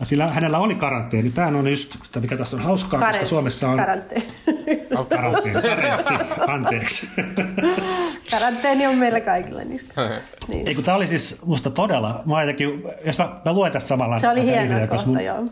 [0.01, 1.31] No sillä hänellä oli karanteeni.
[1.31, 3.21] Tämä on just, mikä tässä on hauskaa, Karenssi.
[3.21, 3.77] koska Suomessa on...
[3.77, 4.27] Karanteeni.
[4.97, 5.63] Oh, karanteeni.
[5.63, 6.15] Karenssi.
[6.49, 7.09] Anteeksi.
[8.31, 9.61] Karanteeni on meillä kaikilla.
[9.65, 9.81] Niin.
[10.69, 12.23] Ei, kun tämä oli siis musta todella...
[12.27, 14.19] Mä jotenkin, jos mä, mä luen tässä samalla...
[14.19, 15.45] Se oli hieno kohta, mun, joo.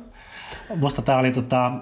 [0.76, 1.72] Musta tämä oli tota,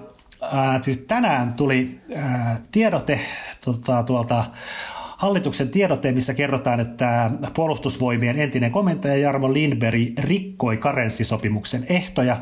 [0.43, 3.21] Äh, siis tänään tuli äh, tiedote
[3.65, 4.45] tota, tuolta
[5.19, 12.37] hallituksen tiedote, missä kerrotaan, että puolustusvoimien entinen komentaja Jarmo Lindberg rikkoi karenssisopimuksen ehtoja.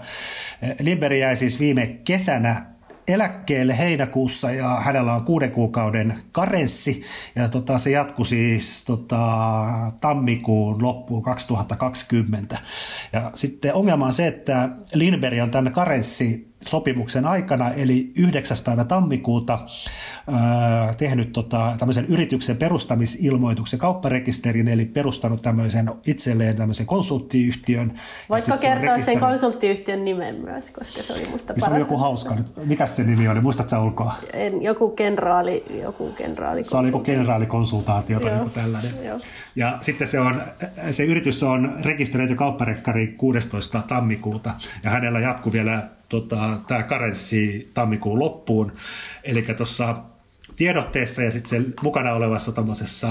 [0.81, 2.67] Lindberg jäi siis viime kesänä
[3.09, 7.03] eläkkeelle heinäkuussa ja hänellä on kuuden kuukauden karenssi
[7.35, 9.19] ja tota, se jatkui siis tota,
[10.01, 12.59] tammikuun loppuun 2020.
[13.13, 18.57] Ja sitten ongelma on se, että Lindberg on tämän karenssi sopimuksen aikana, eli 9.
[18.65, 19.59] päivä tammikuuta
[20.33, 27.95] ää, tehnyt tota, tämmöisen yrityksen perustamisilmoituksen kaupparekisterin, eli perustanut tämmöisen itselleen tämmöisen konsulttiyhtiön.
[28.29, 32.37] Voitko kertoa sen konsulttiyhtiön nimen myös, koska se oli musta Se oli joku hauska.
[32.65, 33.41] Mikä se nimi oli?
[33.41, 34.15] Muistatko sä ulkoa?
[34.33, 36.63] En, joku kenraali, joku kenraali.
[36.63, 38.93] Se oli joku kenraalikonsultaatio tai joku tällainen.
[39.05, 39.21] Joo.
[39.57, 40.43] Ja sitten se, on,
[40.91, 43.83] se yritys on rekisteröity kaupparekkari 16.
[43.89, 44.55] tammikuuta
[44.85, 48.73] ja hänellä jatkuu vielä tota, tämä karenssi tammikuun loppuun.
[49.25, 49.97] Eli tuossa
[50.57, 52.53] tiedotteessa ja sitten mukana olevassa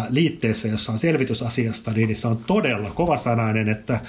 [0.09, 3.99] liitteessä, jossa on selvitys asiasta, niin se on todella kovasanainen, että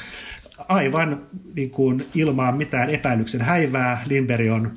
[0.68, 4.76] aivan niin kuin ilman mitään epäilyksen häivää Lindberg on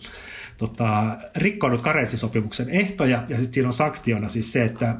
[0.60, 4.96] tota, rikkonut karenssisopimuksen ehtoja, ja sitten siinä on sanktiona siis se, että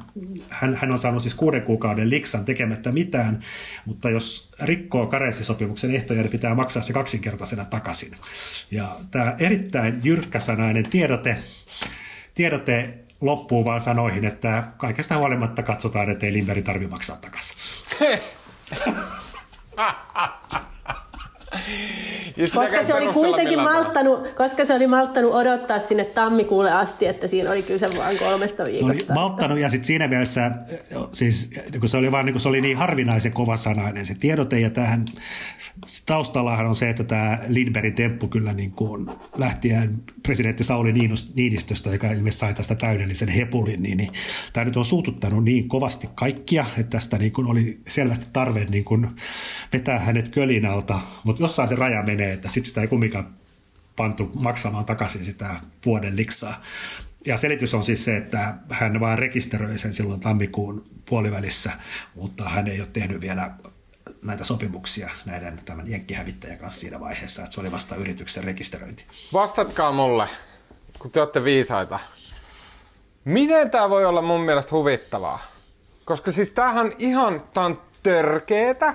[0.48, 3.40] hän, hän on saanut siis kuuden kuukauden liksan tekemättä mitään,
[3.84, 8.12] mutta jos rikkoo karenssisopimuksen ehtoja, niin pitää maksaa se kaksinkertaisena takaisin.
[8.70, 11.38] Ja tämä erittäin jyrkkäsanainen tiedote,
[12.34, 17.56] tiedote loppuu vaan sanoihin, että kaikesta huolimatta katsotaan, että ei Limberi tarvitse maksaa takaisin.
[22.54, 27.50] koska se, oli kuitenkin malttanut, koska se oli malttanut odottaa sinne tammikuulle asti, että siinä
[27.50, 28.94] oli kyse vain kolmesta viikosta.
[28.94, 30.50] Se oli malttanut ja sitten siinä mielessä,
[31.12, 35.04] siis, kun se oli, vaan, niin, se oli niin harvinaisen kovasanainen se tiedote ja tähän
[36.06, 40.92] taustallahan on se, että tämä Lindbergin temppu kyllä niin kuin lähtien presidentti Sauli
[41.34, 44.10] Niinistöstä, joka ilmeisesti sai tästä täydellisen hepulin, niin, niin
[44.52, 48.84] tämä nyt on suututtanut niin kovasti kaikkia, että tästä niin kuin oli selvästi tarve niin
[48.84, 49.08] kuin
[49.72, 53.34] vetää hänet kölin alta, mutta jossain se raja menee, että sitten sitä ei kumminkaan
[53.96, 56.62] pantu maksamaan takaisin sitä vuoden liksaa.
[57.26, 61.72] Ja selitys on siis se, että hän vaan rekisteröi sen silloin tammikuun puolivälissä,
[62.14, 63.50] mutta hän ei ole tehnyt vielä
[64.24, 69.04] näitä sopimuksia näiden tämän jenkkihävittäjän kanssa siinä vaiheessa, että se oli vasta yrityksen rekisteröinti.
[69.32, 70.28] Vastatkaa mulle,
[70.98, 72.00] kun te olette viisaita.
[73.24, 75.42] Miten tämä voi olla mun mielestä huvittavaa?
[76.04, 78.94] Koska siis tämähän ihan, tää on törkeetä.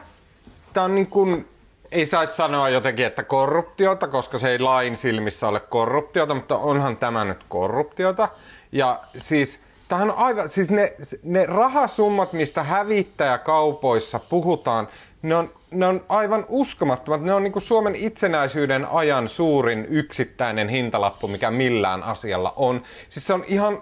[0.74, 1.48] Tää on niin kuin,
[1.92, 6.98] ei saisi sanoa jotenkin, että korruptiota, koska se ei lain silmissä ole korruptiota, mutta onhan
[6.98, 8.30] tämä nyt korruptiota.
[8.72, 14.88] Ja siis Tähän on aivan, siis ne, ne rahasummat, mistä hävittäjäkaupoissa puhutaan,
[15.22, 17.22] ne on, ne on aivan uskomattomat.
[17.22, 22.84] Ne on niin Suomen itsenäisyyden ajan suurin yksittäinen hintalappu, mikä millään asialla on.
[23.10, 23.82] Siis se on ihan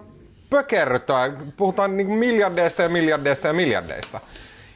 [0.50, 1.32] pökerryttävää.
[1.56, 4.20] Puhutaan niin miljardeista ja miljardeista ja miljardeista.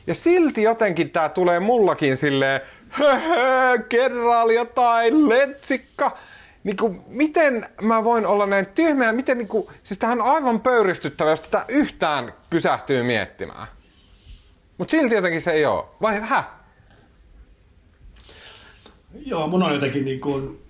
[0.06, 2.60] Ja silti jotenkin tämä tulee mullakin silleen,
[2.90, 6.18] höhö, kerraali jotain, letsikka
[6.64, 10.60] niin kuin, miten mä voin olla näin tyhmä miten niin kuin, siis tämähän on aivan
[10.60, 13.66] pöyristyttävä, jos tätä yhtään pysähtyy miettimään.
[14.78, 15.84] Mutta silti jotenkin se ei ole.
[16.02, 16.44] Vai hä?
[19.26, 20.60] Joo, mun on jotenkin niin kuin,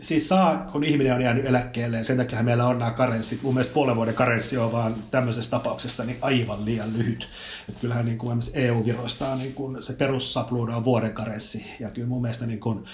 [0.00, 3.42] siis saa, kun ihminen on jäänyt eläkkeelle, ja sen takia meillä on nämä karenssit.
[3.42, 7.28] Mun mielestä puolen vuoden karenssi on vaan tämmöisessä tapauksessa niin aivan liian lyhyt.
[7.68, 11.66] Et kyllähän niin kuin EU-viroista on niin kuin, se perussapluuna on vuoden karenssi.
[11.80, 12.84] Ja kyllä mun mielestä niin kuin,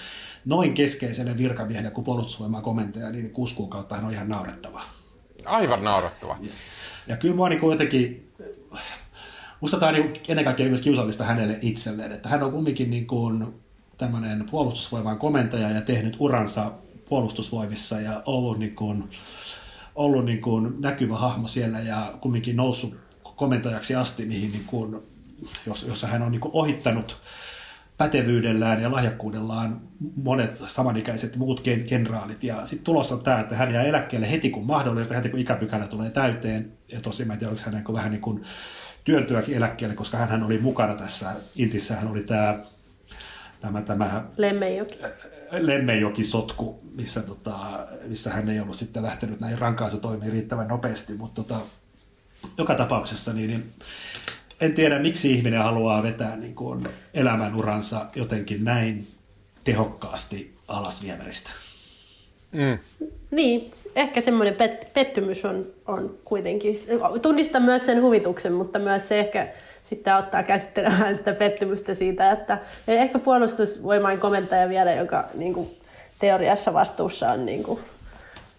[0.45, 4.81] noin keskeiselle virkamiehelle kuin puolustusvoimaa komentaja, niin kuusi kuukautta on ihan naurettava.
[5.45, 6.37] Aivan naurettava.
[6.41, 6.49] Ja,
[7.07, 8.33] ja kyllä mua niin kuin jotenkin,
[9.61, 13.07] musta tämä on niin ennen kaikkea myös kiusallista hänelle itselleen, että hän on kumminkin niin
[13.07, 13.47] kuin
[13.97, 16.71] tämmöinen puolustusvoiman komentaja ja tehnyt uransa
[17.09, 19.09] puolustusvoimissa ja ollut, niin kuin,
[19.95, 22.95] ollut niin kuin näkyvä hahmo siellä ja kumminkin noussut
[23.35, 24.97] komentajaksi asti, mihin niin kuin,
[25.65, 27.21] jossa hän on niin kuin ohittanut
[27.97, 29.81] pätevyydellään ja lahjakkuudellaan
[30.23, 32.43] monet samanikäiset muut kenraalit.
[32.43, 35.87] Ja sitten tulos on tämä, että hän jää eläkkeelle heti kun mahdollista, heti kun ikäpykälä
[35.87, 36.71] tulee täyteen.
[36.87, 38.43] Ja tosi mä en tiedä, oliko hän niin vähän niin kuin
[39.03, 41.95] työntyäkin eläkkeelle, koska hän oli mukana tässä Intissä.
[41.95, 42.59] Hän oli tämä,
[43.61, 44.99] tämä, tämä Lemmenjoki.
[45.51, 51.13] Lemmenjoki-sotku, missä, tota, missä hän ei ollut sitten lähtenyt näihin rankaisutoimiin riittävän nopeasti.
[51.13, 51.59] Mutta tota,
[52.57, 53.73] joka tapauksessa niin, niin
[54.61, 59.07] en tiedä, miksi ihminen haluaa vetää niin kuin elämänuransa jotenkin näin
[59.63, 61.49] tehokkaasti alas viemäristä.
[62.51, 62.79] Mm.
[63.31, 66.75] Niin, ehkä semmoinen pet- pettymys on, on kuitenkin,
[67.21, 69.47] tunnistan myös sen huvituksen, mutta myös se ehkä
[69.89, 72.57] sitten ottaa käsittelemään sitä pettymystä siitä, että
[72.87, 75.77] ehkä puolustusvoimain komentaja vielä, joka niin kuin,
[76.19, 77.79] teoriassa vastuussa on niin kuin,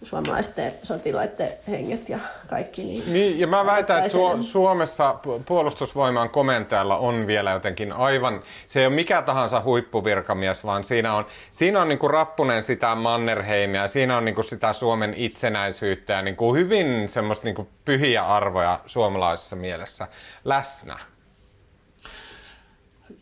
[0.03, 2.83] suomalaisten sotilaiden henget ja kaikki.
[2.83, 5.15] Niin, niin ja mä väitän, että Su- Suomessa
[5.45, 11.25] puolustusvoiman komentajalla on vielä jotenkin aivan, se ei ole mikä tahansa huippuvirkamies, vaan siinä on,
[11.51, 16.21] siinä on niin kuin rappunen sitä Mannerheimia, siinä on niin kuin sitä Suomen itsenäisyyttä ja
[16.21, 20.07] niin kuin hyvin semmoista niin kuin pyhiä arvoja suomalaisessa mielessä
[20.45, 20.99] läsnä.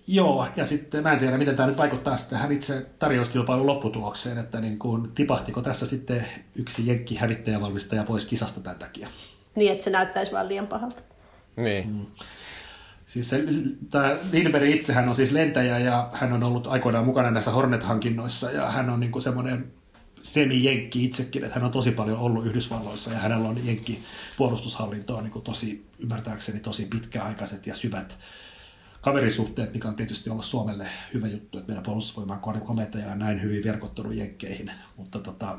[0.07, 4.37] Joo, ja sitten mä en tiedä, miten tämä nyt vaikuttaa sitten tähän itse tarjouskilpailun lopputulokseen,
[4.37, 9.07] että niin kuin, tipahtiko tässä sitten yksi jenkki hävittäjävalmistaja pois kisasta tämän takia.
[9.55, 11.01] Niin, että se näyttäisi vaan liian pahalta.
[11.55, 11.89] Niin.
[11.89, 12.05] Mm.
[13.05, 13.43] Siis se,
[13.89, 18.69] tämä Lindberg itsehän on siis lentäjä ja hän on ollut aikoinaan mukana näissä Hornet-hankinnoissa ja
[18.69, 19.71] hän on niin kuin semmoinen
[20.21, 23.99] semi-jenkki itsekin, että hän on tosi paljon ollut Yhdysvalloissa ja hänellä on jenkki
[24.37, 28.17] puolustushallintoa niin kuin tosi, ymmärtääkseni tosi pitkäaikaiset ja syvät
[29.07, 33.63] kaverisuhteet, mikä on tietysti ollut Suomelle hyvä juttu, että meidän puolustusvoiman komentaja on näin hyvin
[33.63, 34.71] verkottunut jenkkeihin.
[34.97, 35.57] Mutta tota,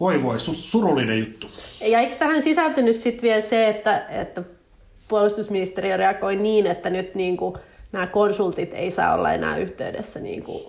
[0.00, 1.50] Voi voi, surullinen juttu.
[1.80, 4.42] Ja eikö tähän sisältynyt sitten vielä se, että, että
[5.08, 7.54] puolustusministeriö reagoi niin, että nyt niin kuin
[7.92, 10.64] nämä konsultit ei saa olla enää yhteydessä niin kuin,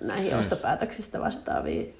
[0.00, 1.94] näihin ostopäätöksistä vastaaviin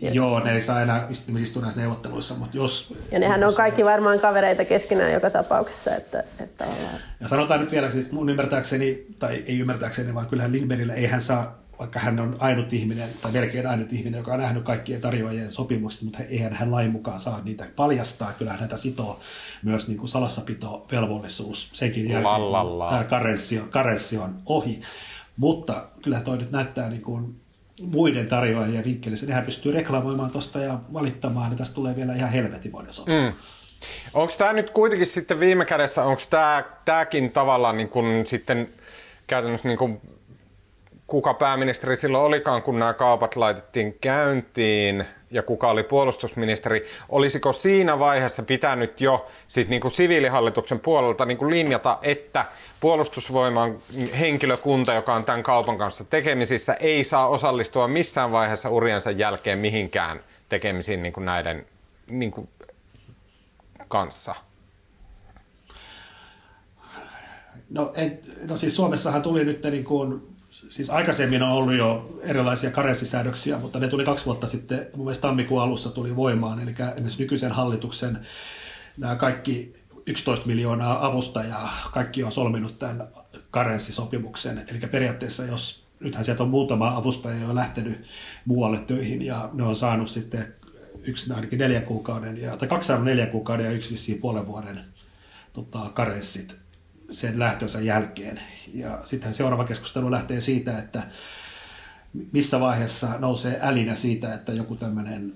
[0.00, 1.08] Joo, ne ei saa enää
[1.40, 2.94] istua näissä neuvotteluissa, mutta jos...
[3.12, 6.94] Ja nehän on kaikki varmaan kavereita keskenään joka tapauksessa, että, että ollaan...
[7.20, 11.22] Ja sanotaan nyt vielä, että mun ymmärtääkseni, tai ei ymmärtääkseni, vaan kyllähän Lindbergillä ei hän
[11.22, 15.52] saa, vaikka hän on ainut ihminen, tai melkein ainut ihminen, joka on nähnyt kaikkien tarjoajien
[15.52, 18.32] sopimukset, mutta eihän hän lain mukaan saa niitä paljastaa.
[18.32, 19.20] Kyllähän häntä sitoo
[19.62, 24.80] myös niin kuin salassapitovelvollisuus senkin jälkeen, kun karenssi on, karenssi on ohi.
[25.36, 27.43] Mutta kyllä toi nyt näyttää niin kuin
[27.80, 29.26] muiden tarjoajien vinkkelissä.
[29.26, 33.32] Nehän pystyy reklamoimaan tuosta ja valittamaan, niin tästä tulee vielä ihan helvetin monen mm.
[34.14, 38.68] Onko tämä nyt kuitenkin sitten viime kädessä, onko tämä, tämäkin tavallaan niin kuin sitten
[39.26, 40.00] käytännössä niin kuin
[41.06, 45.04] kuka pääministeri silloin olikaan, kun nämä kaupat laitettiin käyntiin
[45.34, 51.38] ja kuka oli puolustusministeri, olisiko siinä vaiheessa pitänyt jo sit niin kuin siviilihallituksen puolelta niin
[51.38, 52.44] kuin linjata, että
[52.80, 53.76] puolustusvoiman
[54.18, 60.20] henkilökunta, joka on tämän kaupan kanssa tekemisissä, ei saa osallistua missään vaiheessa uriensa jälkeen mihinkään
[60.48, 61.66] tekemisiin niin kuin näiden
[62.06, 62.48] niin kuin
[63.88, 64.34] kanssa?
[67.70, 68.18] No, en,
[68.48, 73.78] no siis Suomessahan tuli nyt niin kuin siis aikaisemmin on ollut jo erilaisia karenssisäädöksiä, mutta
[73.78, 78.18] ne tuli kaksi vuotta sitten, mun mielestä tammikuun alussa tuli voimaan, eli esimerkiksi nykyisen hallituksen
[78.96, 79.76] nämä kaikki
[80.06, 83.08] 11 miljoonaa avustajaa, kaikki on solminut tämän
[83.50, 88.04] karenssisopimuksen, eli periaatteessa jos nythän sieltä on muutama avustaja jo lähtenyt
[88.44, 90.54] muualle töihin ja ne on saanut sitten
[91.02, 94.80] yksi ainakin neljä kuukauden, ja, tai kaksi neljä kuukauden ja yksi vissiin puolen vuoden
[95.52, 96.63] tota, karenssit
[97.10, 98.40] sen lähtönsä jälkeen.
[98.74, 101.02] Ja sitten seuraava keskustelu lähtee siitä, että
[102.32, 105.32] missä vaiheessa nousee älinä siitä, että joku tämmöinen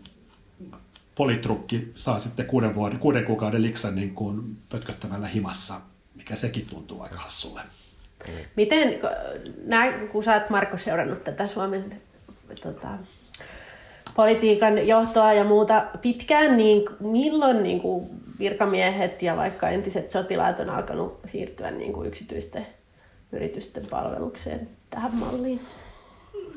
[1.15, 5.75] politrukki saa sitten kuuden, vuoden, kuuden kuukauden liksan niin kuin pötköttämällä himassa,
[6.15, 7.61] mikä sekin tuntuu aika hassulle.
[8.57, 9.01] Miten,
[9.65, 12.03] nää, kun sä oot Marko seurannut tätä Suomen
[12.63, 12.89] tota,
[14.17, 20.71] politiikan johtoa ja muuta pitkään, niin milloin niin kuin virkamiehet ja vaikka entiset sotilaat on
[20.71, 22.67] alkanut siirtyä niin kuin yksityisten
[23.33, 25.61] yritysten palvelukseen tähän malliin?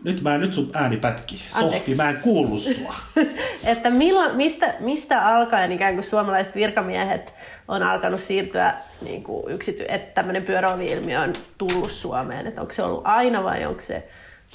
[0.03, 1.35] Nyt mä nyt sun ääni pätki.
[1.59, 2.95] Sohti, mä en kuullut sua.
[3.63, 7.33] että milla, mistä, mistä alkaen ikään kuin suomalaiset virkamiehet
[7.67, 12.47] on alkanut siirtyä niin kuin yksity, että tämmöinen pyöräilyilmiö on tullut Suomeen?
[12.47, 14.07] Että onko se ollut aina vai onko se,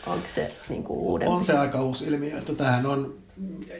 [0.06, 1.34] onko se niin kuin uudempi?
[1.34, 2.38] On se aika uusi ilmiö.
[2.38, 3.14] Että tämähän on,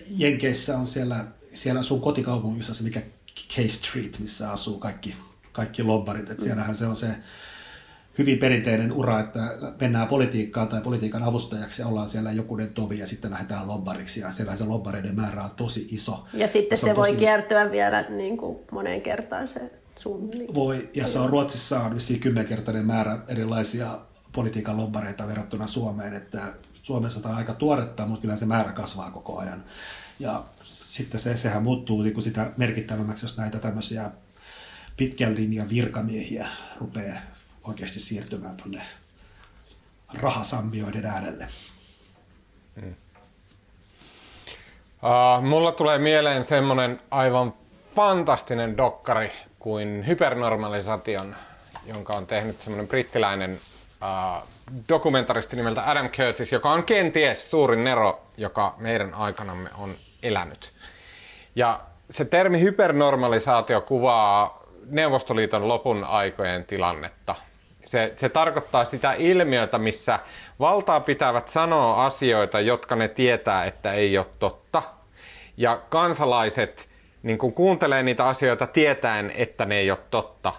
[0.09, 1.25] Jenkeissä on siellä,
[1.55, 3.03] siellä sun kotikaupungissa se, mikä
[3.49, 5.17] K Street, missä asuu kaikki,
[5.53, 6.31] kaikki lobbarit.
[6.31, 7.09] Et siellähän se on se
[8.19, 9.41] hyvin perinteinen ura, että
[9.81, 14.31] mennään politiikkaan tai politiikan avustajaksi ja ollaan siellä jokunen tovi ja sitten lähdetään lobbariksi ja
[14.31, 16.27] siellä se lobbareiden määrä on tosi iso.
[16.33, 17.73] Ja sitten se, se voi kiertyä iso.
[17.73, 19.61] vielä niin kuin moneen kertaan se.
[20.35, 20.55] Niin.
[20.55, 23.99] Voi, ja se on Ruotsissa on vissiin kymmenkertainen määrä erilaisia
[24.33, 29.11] politiikan lobbareita verrattuna Suomeen, että Suomessa tämä on aika tuoretta, mutta kyllä se määrä kasvaa
[29.11, 29.65] koko ajan.
[30.19, 34.11] Ja sitten se, sehän muuttuu niin kuin sitä merkittävämmäksi, jos näitä tämmöisiä
[34.97, 36.49] pitkän linjan virkamiehiä
[36.81, 37.19] rupeaa
[37.65, 38.83] oikeasti siirtymään tuonne
[40.15, 41.49] rahasammioiden äärelle.
[42.81, 42.95] Hmm.
[45.03, 47.55] Uh, mulla tulee mieleen semmoinen aivan
[47.97, 51.37] fantastinen dokkari kuin Hypernormalisation,
[51.87, 54.49] jonka on tehnyt semmoinen brittiläinen uh,
[54.89, 60.73] dokumentaristi nimeltä Adam Curtis, joka on kenties suurin nero, joka meidän aikanamme on elänyt.
[61.57, 67.35] Ja se termi hypernormalisaatio kuvaa Neuvostoliiton lopun aikojen tilannetta.
[67.85, 70.19] Se, se tarkoittaa sitä ilmiötä, missä
[70.61, 74.83] valtaa pitävät sanoa asioita, jotka ne tietää, että ei ole totta.
[75.57, 76.89] Ja kansalaiset
[77.23, 80.53] niin kun kuuntelee niitä asioita tietäen, että ne ei ole totta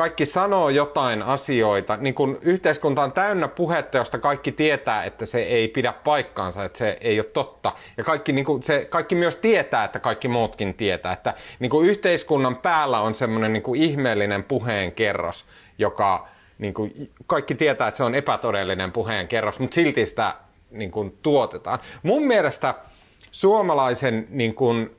[0.00, 5.42] kaikki sanoo jotain asioita, niin kun yhteiskunta on täynnä puhetta, josta kaikki tietää, että se
[5.42, 7.72] ei pidä paikkaansa, että se ei ole totta.
[7.96, 11.12] Ja kaikki, niin kun, se, kaikki myös tietää, että kaikki muutkin tietää.
[11.12, 15.44] Että niin kun yhteiskunnan päällä on semmoinen niin ihmeellinen puheen kerros,
[15.78, 16.28] joka
[16.58, 16.90] niin kun,
[17.26, 20.34] kaikki tietää, että se on epätodellinen puheen kerros, mutta silti sitä
[20.70, 21.78] niin kun, tuotetaan.
[22.02, 22.74] Mun mielestä
[23.30, 24.90] suomalaisen, niin kun,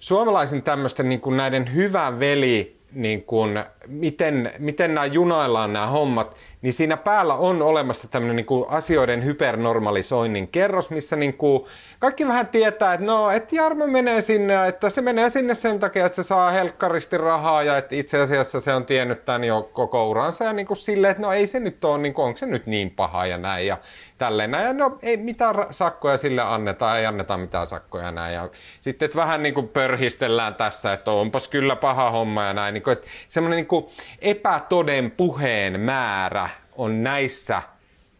[0.00, 6.36] suomalaisen tämmöisten niin kun näiden hyvän veli niin kun, miten, miten nämä junaillaan nämä hommat,
[6.62, 11.64] niin siinä päällä on olemassa tämmöinen niin kuin asioiden hypernormalisoinnin kerros, missä niin kuin
[11.98, 16.06] kaikki vähän tietää, että no, että Jarmo menee sinne, että se menee sinne sen takia,
[16.06, 20.08] että se saa helkkaristi rahaa ja että itse asiassa se on tiennyt tämän jo koko
[20.08, 22.46] uransa ja niin kuin silleen, että no ei se nyt ole, niin kuin, onko se
[22.46, 23.78] nyt niin paha ja näin ja
[24.18, 24.66] tälleen näin.
[24.66, 28.34] Ja no ei mitään sakkoja sille anneta, ei anneta mitään sakkoja näin.
[28.34, 28.48] Ja
[28.80, 32.74] sitten että vähän niin kuin pörhistellään tässä, että onpas kyllä paha homma ja näin.
[32.74, 33.84] Niin että semmoinen niin
[34.18, 36.47] epätoden puheen määrä
[36.78, 37.62] on näissä,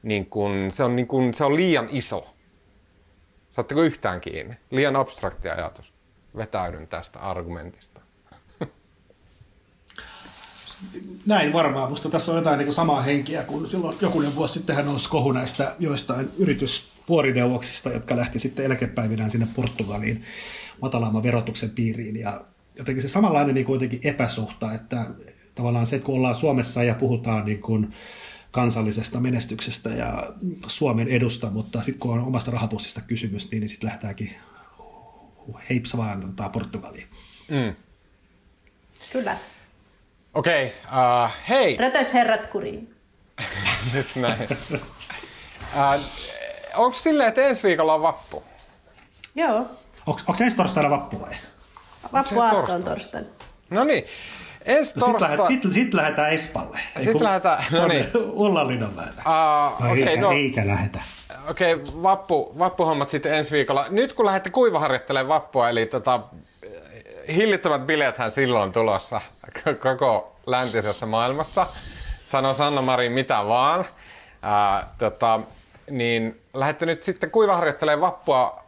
[0.02, 2.34] niin kuin, se, on niin kuin, se on liian iso.
[3.50, 4.56] Saatteko yhtään kiinni?
[4.70, 5.92] Liian abstrakti ajatus.
[6.36, 8.00] Vetäydyn tästä argumentista.
[11.26, 11.90] Näin varmaan.
[11.90, 15.74] Musta tässä on jotain niin samaa henkiä, kun silloin jokunen vuosi sittenhän nousi kohu näistä
[15.78, 20.24] joistain yritysvuorineuvoksista, jotka lähti sitten eläkepäivinään sinne Portugaliin
[20.82, 22.16] matalamman verotuksen piiriin.
[22.16, 22.44] Ja
[22.74, 25.06] jotenkin se samanlainen niin kuitenkin epäsuhta, että
[25.54, 27.94] tavallaan se, että kun ollaan Suomessa ja puhutaan niin kuin
[28.50, 30.32] kansallisesta menestyksestä ja
[30.66, 34.34] Suomen edusta, mutta sitten kun on omasta rahapussista kysymys, niin, niin sitten lähdetäänkin
[35.70, 37.06] heips vaan Portugaliin.
[37.48, 37.76] Mm.
[39.12, 39.38] Kyllä.
[40.34, 41.76] Okei, okay, uh, äh, hei!
[41.76, 42.94] Rötös herrat kuriin.
[43.94, 44.48] Just näin.
[44.70, 44.80] uh,
[45.78, 46.00] äh,
[46.74, 48.44] onko silleen, että ensi viikolla on vappu?
[49.34, 49.70] Joo.
[50.06, 51.36] Onko ensi torstaina vappu vai?
[52.12, 53.28] Vappu on torstaina.
[53.70, 54.04] No niin.
[54.68, 55.46] Ensi no torsta...
[55.46, 56.80] Sitten sit, sit lähdetään Espalle.
[56.96, 58.06] Sitten lähdetään, no niin.
[58.14, 59.22] Ullanlinnan väellä.
[59.26, 61.00] Uh, no, okay, eikä, no, eikä lähdetä.
[61.50, 63.86] Okei, okay, vappu, vappuhommat sitten ensi viikolla.
[63.90, 66.20] Nyt kun lähdette kuivaharjoittelemaan vappua, eli tota,
[67.28, 69.20] hillittömät bileethän silloin tulossa
[69.82, 71.66] koko läntisessä maailmassa.
[72.24, 73.84] Sano Sanna Mari mitä vaan.
[74.42, 75.40] Ää, tota,
[75.90, 78.67] niin lähdette nyt sitten kuivaharjoittelemaan vappua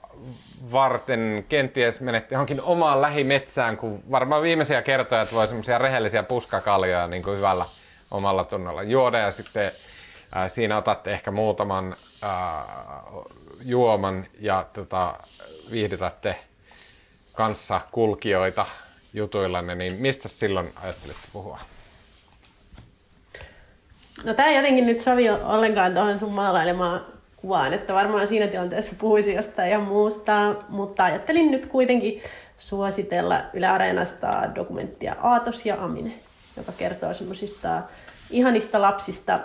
[0.72, 7.06] varten kenties menette johonkin omaan lähimetsään, kun varmaan viimeisiä kertoja, että voi semmoisia rehellisiä puskakaljoja
[7.06, 7.64] niin kuin hyvällä
[8.10, 9.72] omalla tunnolla juoda ja sitten
[10.32, 12.64] ää, siinä otatte ehkä muutaman ää,
[13.64, 15.14] juoman ja tota,
[15.70, 16.36] viihdytätte
[17.32, 18.66] kanssa kulkijoita
[19.12, 21.58] jutuillanne, niin mistä silloin ajattelitte puhua?
[24.24, 29.36] No tämä jotenkin nyt sovi ollenkaan tuohon sun maalailemaan kuvaan, että varmaan siinä tilanteessa puhuisin
[29.36, 32.22] jostain ihan muusta, mutta ajattelin nyt kuitenkin
[32.58, 36.12] suositella Yle Areenasta dokumenttia Aatos ja Amine,
[36.56, 37.82] joka kertoo semmoisista
[38.30, 39.40] ihanista lapsista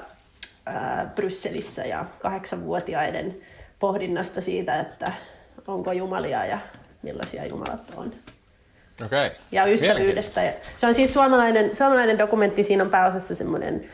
[0.66, 3.38] ää, Brysselissä ja kahdeksanvuotiaiden
[3.80, 5.12] pohdinnasta siitä, että
[5.68, 6.60] onko jumalia ja
[7.02, 8.14] millaisia jumalat on.
[9.06, 9.32] Okay.
[9.52, 10.42] Ja ystävyydestä.
[10.78, 13.90] Se on siis suomalainen, suomalainen dokumentti, siinä on pääosassa semmoinen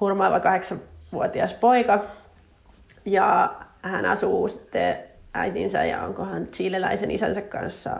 [0.00, 2.04] hurmaava kahdeksanvuotias poika.
[3.04, 4.96] Ja hän asuu sitten
[5.34, 7.90] äitinsä ja onkohan chileläisen isänsä kanssa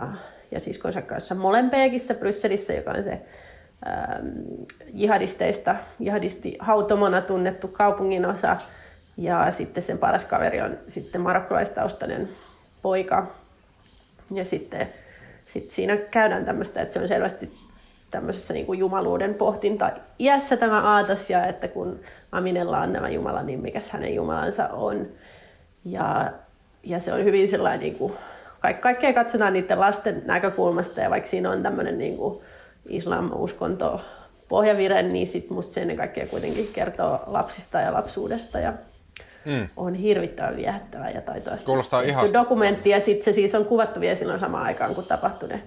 [0.51, 3.21] ja siskonsa kanssa Molenbeekissä Brysselissä, joka on se
[3.87, 4.27] ähm,
[4.93, 8.57] jihadisteista, jihadisti hautomona tunnettu kaupungin osa.
[9.17, 12.29] Ja sitten sen paras kaveri on sitten marokkolaistaustainen
[12.81, 13.27] poika.
[14.33, 14.93] Ja sitten
[15.53, 17.57] sit siinä käydään tämmöistä, että se on selvästi
[18.11, 21.99] tämmöisessä niin kuin jumaluuden pohdinta iässä tämä aatos ja että kun
[22.31, 25.07] Aminella on tämä Jumala, niin mikä hänen Jumalansa on.
[25.85, 26.31] Ja,
[26.83, 28.13] ja se on hyvin sellainen, niin kuin,
[28.59, 32.41] kaik, kaikkea katsotaan niiden lasten näkökulmasta ja vaikka siinä on tämmöinen niin kuin
[32.89, 34.01] islam-uskonto
[34.49, 38.73] pohjavire, niin sitten musta se ennen kaikkea kuitenkin kertoo lapsista ja lapsuudesta ja
[39.45, 39.69] mm.
[39.77, 41.65] on hirvittävän viehättävä ja taitoista.
[41.65, 45.49] Kuulostaa ihan dokumentti ja sitten se siis on kuvattu vielä silloin samaan aikaan, kun tapahtui
[45.49, 45.63] ne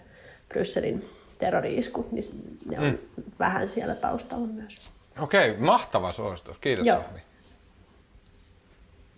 [0.49, 1.05] Brysselin
[1.39, 2.99] terrori-iskut, niin ne on mm.
[3.39, 4.91] vähän siellä taustalla myös.
[5.19, 6.59] Okei, okay, mahtava suositus.
[6.59, 7.05] Kiitos Joo.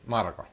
[0.07, 0.45] Marko.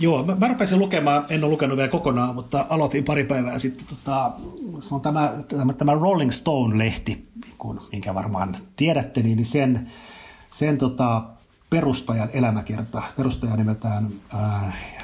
[0.00, 3.86] Joo, mä, mä rupesin lukemaan, en ole lukenut vielä kokonaan, mutta aloitin pari päivää sitten.
[3.86, 4.32] Tota,
[4.80, 7.28] se on tämä, tämä, tämä Rolling Stone-lehti,
[7.58, 9.90] kun, minkä varmaan tiedätte, niin sen,
[10.50, 11.22] sen tota,
[11.70, 14.95] perustajan elämäkerta, perustaja nimeltään äh,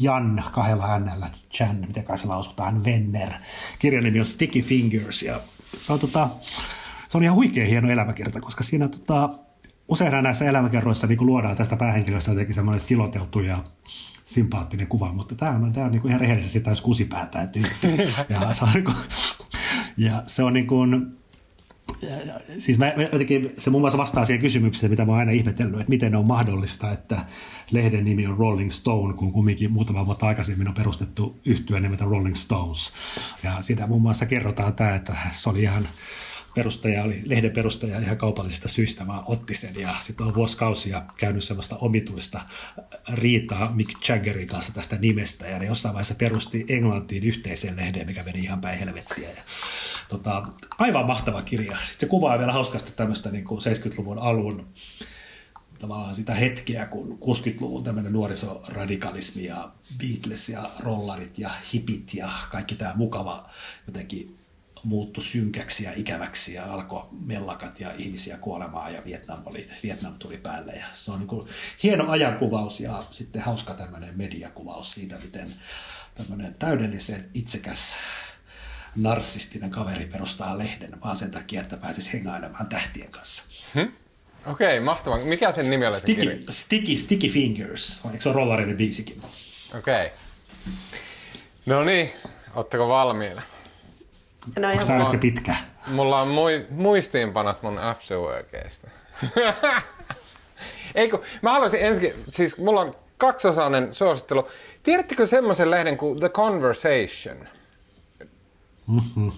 [0.00, 3.32] Jan kahdella äänellä, Chan, miten kai se lausutaan, Venner.
[3.78, 5.40] Kirjan nimi on Sticky Fingers ja
[5.78, 6.28] se on, tota,
[7.08, 9.30] se on ihan huikea hieno elämäkerta, koska siinä tota,
[9.88, 13.64] usein näissä elämäkerroissa niin luodaan tästä päähenkilöstä jotenkin semmoinen siloteltu ja
[14.24, 17.88] sympaattinen kuva, mutta tämä on, tämä on niin kuin ihan rehellisesti täys kusipäätä tyyppi.
[18.28, 18.96] ja, se on, niin kuin,
[19.96, 21.18] ja se on niin kuin,
[22.58, 25.90] siis mä, jotenkin, se muun muassa vastaa siihen kysymykseen, mitä mä oon aina ihmetellyt, että
[25.90, 27.24] miten on mahdollista, että
[27.70, 32.34] lehden nimi on Rolling Stone, kun kumminkin muutama vuotta aikaisemmin on perustettu yhtyä nimeltä Rolling
[32.34, 32.92] Stones.
[33.42, 35.88] Ja siinä muun muassa kerrotaan tämä, että se oli ihan
[36.58, 41.44] perustaja oli, lehden perustaja ihan kaupallisista syistä, vaan otti sen ja sitten on vuosikausia käynyt
[41.44, 42.40] semmoista omituista
[43.12, 48.22] riitaa Mick Jaggerin kanssa tästä nimestä ja ne jossain vaiheessa perusti Englantiin yhteisen lehden, mikä
[48.22, 49.28] meni ihan päin helvettiä.
[49.28, 49.42] Ja,
[50.08, 50.42] tota,
[50.78, 51.76] aivan mahtava kirja.
[51.76, 54.66] Sitten se kuvaa vielä hauskasti tämmöistä niin kuin 70-luvun alun
[55.78, 62.74] tavallaan sitä hetkeä, kun 60-luvun tämmöinen nuorisoradikalismi ja Beatles ja rollarit ja hipit ja kaikki
[62.74, 63.50] tämä mukava
[63.86, 64.37] jotenkin
[64.88, 70.36] muuttui synkäksi ja ikäväksi ja alkoi mellakat ja ihmisiä kuolemaan ja Vietnam, oli, Vietnam tuli
[70.36, 70.72] päälle.
[70.72, 71.48] Ja se on niin kuin
[71.82, 75.50] hieno ajankuvaus ja sitten hauska tämmöinen mediakuvaus siitä, miten
[76.14, 77.96] tämmöinen täydellisen itsekäs
[78.96, 83.42] narsistinen kaveri perustaa lehden vaan sen takia, että pääsisi hengailemaan tähtien kanssa.
[83.74, 83.92] Hmm?
[84.46, 85.18] Okei, okay, mahtavaa.
[85.18, 88.00] Mikä sen nimi oli Sticky, Sticky, Sticky Fingers.
[88.04, 89.22] Eikö se ole rollarinen biisikin?
[89.78, 90.06] Okei.
[90.06, 90.18] Okay.
[91.66, 92.10] No niin,
[92.54, 93.42] ootteko valmiina?
[94.58, 95.54] No Onko tämä se pitkä?
[95.86, 96.28] Mulla on
[96.70, 98.90] muistiinpanot mun Afterworkeista.
[100.94, 104.48] Eikö, mä haluaisin ensin, siis mulla on kaksosainen suosittelu.
[104.82, 107.36] Tiedättekö semmoisen lehden kuin The Conversation?
[108.88, 109.32] Mm-hmm.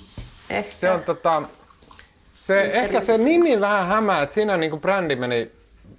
[0.62, 1.42] Se on tota,
[2.34, 5.52] se, ehkä se nimi vähän hämää, että siinä niin kuin brändi meni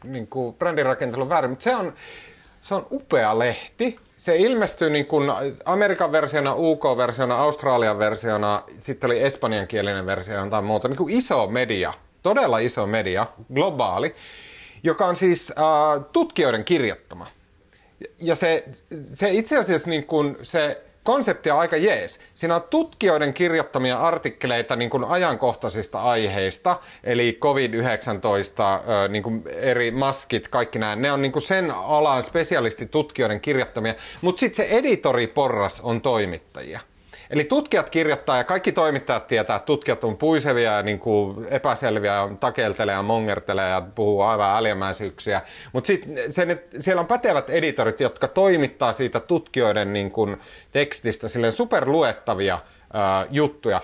[0.03, 0.85] niin kuin brändin
[1.29, 1.93] väärin, mutta se on,
[2.61, 3.99] se on upea lehti.
[4.21, 5.31] Se ilmestyy niin kuin
[5.65, 10.87] Amerikan versiona, UK-versiona, Australian versiona, sitten oli espanjankielinen versio jotain muuta.
[10.87, 14.15] Niin kuin iso media, todella iso media, globaali,
[14.83, 17.27] joka on siis äh, tutkijoiden kirjoittama.
[18.19, 18.63] Ja se,
[19.13, 22.19] se itse asiassa niin kuin se konsepti on aika jees.
[22.35, 30.47] Siinä on tutkijoiden kirjoittamia artikkeleita niin kuin ajankohtaisista aiheista, eli COVID-19, niin kuin eri maskit,
[30.47, 30.95] kaikki nämä.
[30.95, 36.79] Ne on niin kuin sen alan spesialistitutkijoiden kirjoittamia, mutta sitten se editoriporras on toimittajia.
[37.31, 42.13] Eli tutkijat kirjoittaa ja kaikki toimittajat tietää, että tutkijat on puisevia ja niin kuin epäselviä
[42.13, 45.41] ja takeltelee ja mongertelee ja puhuu aivan äljämäisyyksiä.
[45.73, 50.37] Mutta sitten siellä on pätevät editorit, jotka toimittaa siitä tutkijoiden niin kuin
[50.71, 52.59] tekstistä silleen superluettavia
[52.93, 53.81] Uh, juttuja.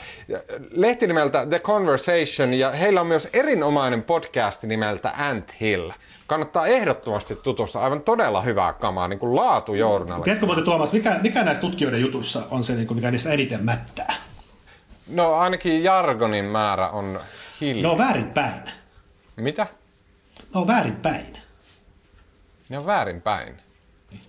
[0.72, 5.91] Lehti nimeltä The Conversation ja heillä on myös erinomainen podcast nimeltä Ant Hill
[6.28, 7.84] kannattaa ehdottomasti tutustua.
[7.84, 10.23] Aivan todella hyvää kamaa, niin kuin laatujournalismia.
[10.23, 13.63] Tiedätkö muuten Tuomas, mikä, mikä näistä tutkijoiden jutuissa on se, niin kuin, mikä niissä eniten
[13.63, 14.13] mättää?
[15.07, 17.19] No ainakin jargonin määrä on
[17.61, 17.82] hiljaa.
[17.82, 18.71] Ne on väärinpäin.
[19.36, 19.67] Mitä?
[20.53, 21.38] Ne on väärinpäin.
[22.69, 23.66] Ne on väärinpäin.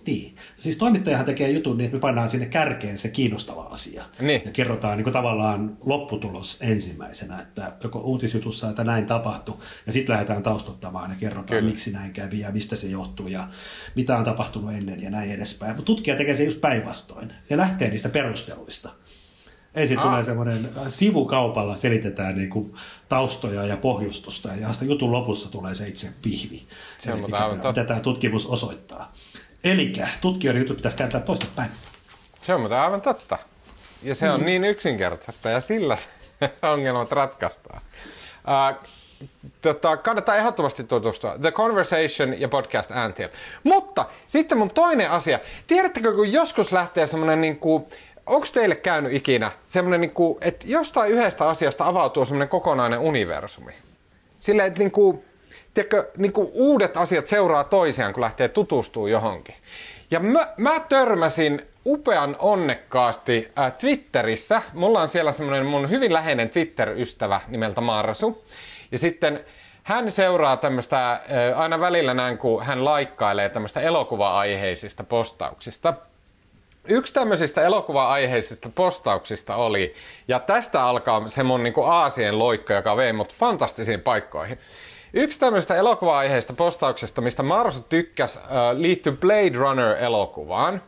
[0.05, 0.35] Niin.
[0.57, 4.03] Siis toimittajahan tekee jutun niin, että me pannaan sinne kärkeen se kiinnostava asia.
[4.19, 4.41] Niin.
[4.45, 9.55] Ja kerrotaan niin kuin tavallaan lopputulos ensimmäisenä, että joko uutisjutussa, että näin tapahtui,
[9.87, 11.69] ja sitten lähdetään taustottamaan ja kerrotaan, Kyllä.
[11.69, 13.47] miksi näin kävi ja mistä se johtuu ja
[13.95, 15.71] mitä on tapahtunut ennen ja näin edespäin.
[15.71, 17.33] Mutta tutkija tekee se just päinvastoin.
[17.49, 18.89] Ne lähtee niistä perusteluista.
[19.75, 20.05] Ensin ah.
[20.05, 22.73] tulee semmoinen sivukaupalla selitetään niin kuin
[23.09, 26.63] taustoja ja pohjustusta ja sitten jutun lopussa tulee se itse pihvi.
[26.99, 29.13] Se on mikä, tämä, mitä tämä tutkimus osoittaa.
[29.63, 31.69] Eli tutkijoiden jutut pitäisi kääntää toista päin.
[32.41, 33.37] Se on muuten aivan totta.
[34.03, 34.45] Ja se on mm.
[34.45, 35.97] niin yksinkertaista ja sillä
[36.73, 37.81] ongelmat ratkaistaan.
[38.81, 38.87] Uh,
[39.61, 41.37] tota, kannattaa ehdottomasti tutustua.
[41.41, 43.29] The Conversation ja podcast Antil.
[43.63, 45.39] Mutta sitten mun toinen asia.
[45.67, 47.85] Tiedättekö, kun joskus lähtee semmoinen niin kuin,
[48.25, 53.71] onko teille käynyt ikinä semmoinen, niin kuin, että jostain yhdestä asiasta avautuu semmoinen kokonainen universumi?
[54.39, 55.25] Silleen, että niin kuin,
[55.73, 59.55] tiedätkö, niin kuin uudet asiat seuraa toisiaan, kun lähtee tutustumaan johonkin.
[60.11, 64.61] Ja mä, mä törmäsin upean onnekkaasti äh, Twitterissä.
[64.73, 68.43] Mulla on siellä semmoinen mun hyvin läheinen Twitter-ystävä nimeltä Marsu.
[68.91, 69.45] Ja sitten
[69.83, 71.19] hän seuraa tämmöistä, äh,
[71.55, 75.93] aina välillä näin, kun hän laikkailee tämmöistä elokuva-aiheisista postauksista.
[76.87, 79.95] Yksi tämmöisistä elokuva-aiheisista postauksista oli,
[80.27, 84.59] ja tästä alkaa se mun niin kuin Aasien loikka, joka vei mut fantastisiin paikkoihin.
[85.13, 88.39] Yksi tämmöistä elokuva-aiheista postauksesta, mistä Marsu tykkäsi,
[88.73, 90.81] liittyy Blade Runner-elokuvaan.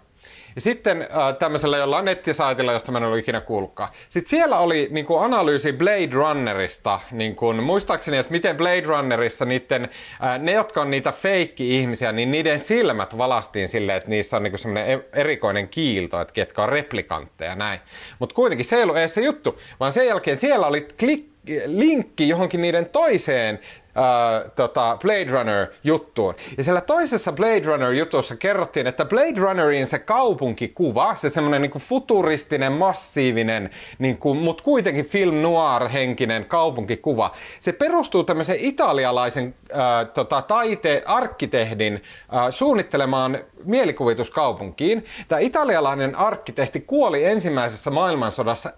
[0.55, 3.89] Ja sitten äh, tämmöisellä jollain nettisaitilla, josta mä en ollut ikinä kuullutkaan.
[4.09, 9.45] Sitten siellä oli niin kuin, analyysi Blade Runnerista, niin kuin, muistaakseni, että miten Blade Runnerissa
[9.45, 9.89] niiden,
[10.23, 14.57] äh, ne, jotka on niitä feikki-ihmisiä, niin niiden silmät valastiin silleen, että niissä on niin
[14.57, 17.79] semmoinen e-, erikoinen kiilto, että ketkä on replikantteja näin.
[18.19, 21.31] Mutta kuitenkin se ei ollut edes se juttu, vaan sen jälkeen siellä oli klik
[21.65, 23.59] linkki johonkin niiden toiseen
[23.97, 26.35] äh, tota Blade Runner-juttuun.
[26.57, 32.71] Ja siellä toisessa Blade Runner-jutussa kerrottiin, että Blade Runnerin se kaupunkikuva, se semmoinen niin futuristinen,
[32.71, 33.69] massiivinen,
[33.99, 42.01] niin kuin, mutta kuitenkin film noir-henkinen kaupunkikuva, se perustuu tämmöisen italialaisen äh, tota, taite-arkkitehdin äh,
[42.49, 45.05] suunnittelemaan mielikuvituskaupunkiin.
[45.27, 48.73] Tämä italialainen arkkitehti kuoli ensimmäisessä maailmansodassa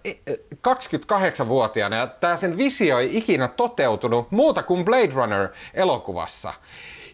[0.68, 6.54] 28-vuotiaana ja tämä sen visio ei ikinä toteutunut muuta kuin Blade Runner-elokuvassa.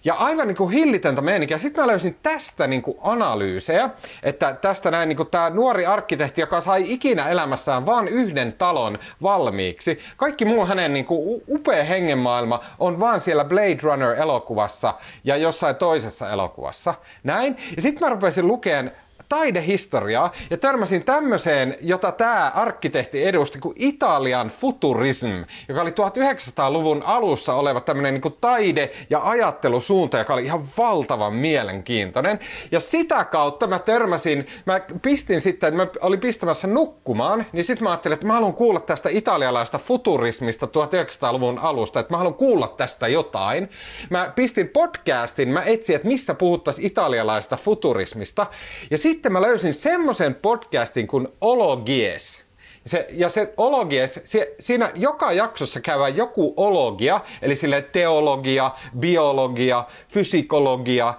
[0.04, 1.58] Ja aivan niin kuin hillitöntä meininkiä.
[1.58, 3.90] Sitten mä löysin tästä niin kuin analyysejä,
[4.24, 9.00] että tästä näin niin kuin tämä nuori arkkitehti, joka sai ikinä elämässään vain yhden talon
[9.22, 10.00] valmiiksi.
[10.18, 16.30] Kaikki muu hänen niin kuin upea hengenmaailma on vaan siellä Blade Runner-elokuvassa ja jossain toisessa
[16.30, 16.94] elokuvassa.
[17.24, 17.58] Näin.
[17.76, 18.92] Ja sitten mä rupesin lukemaan
[19.30, 25.32] taidehistoriaa ja törmäsin tämmöiseen, jota tämä arkkitehti edusti kuin Italian futurism,
[25.68, 32.40] joka oli 1900-luvun alussa oleva tämmöinen niin taide- ja ajattelusuunta, joka oli ihan valtavan mielenkiintoinen.
[32.72, 37.90] Ja sitä kautta mä törmäsin, mä pistin sitten, mä olin pistämässä nukkumaan, niin sitten mä
[37.90, 43.08] ajattelin, että mä haluan kuulla tästä italialaista futurismista 1900-luvun alusta, että mä haluan kuulla tästä
[43.08, 43.70] jotain.
[44.10, 48.48] Mä pistin podcastin, mä etsin, että missä puhuttaisiin italialaista futurismista.
[48.92, 52.44] Ja sitten sitten mä löysin semmoisen podcastin kuin Ologies.
[52.86, 59.84] Se, ja se ologies, se, siinä joka jaksossa käy joku ologia, eli sille teologia, biologia,
[60.10, 61.14] fysikologia,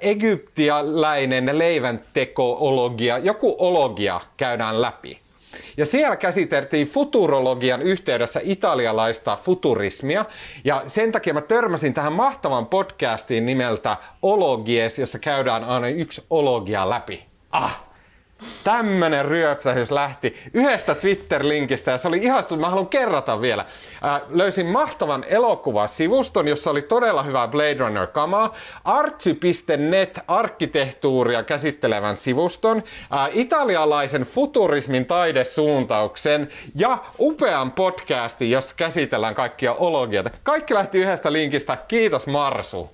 [0.00, 5.20] egyptialainen leiväntekoologia, joku ologia käydään läpi.
[5.76, 10.24] Ja siellä käsiteltiin futurologian yhteydessä italialaista futurismia.
[10.64, 16.90] Ja sen takia mä törmäsin tähän mahtavan podcastiin nimeltä Ologies, jossa käydään aina yksi ologia
[16.90, 17.88] läpi ah,
[18.64, 22.60] tämmönen ryöpsähys lähti yhdestä Twitter-linkistä ja se oli ihastunut.
[22.60, 23.64] Mä haluan kerrata vielä.
[24.02, 28.54] Ää, löysin mahtavan elokuvasivuston, jossa oli todella hyvää Blade Runner-kamaa.
[28.84, 40.30] Artsy.net arkkitehtuuria käsittelevän sivuston, ää, italialaisen futurismin taidesuuntauksen ja upean podcastin, jossa käsitellään kaikkia ologioita.
[40.42, 41.76] Kaikki lähti yhdestä linkistä.
[41.76, 42.90] Kiitos Marsu.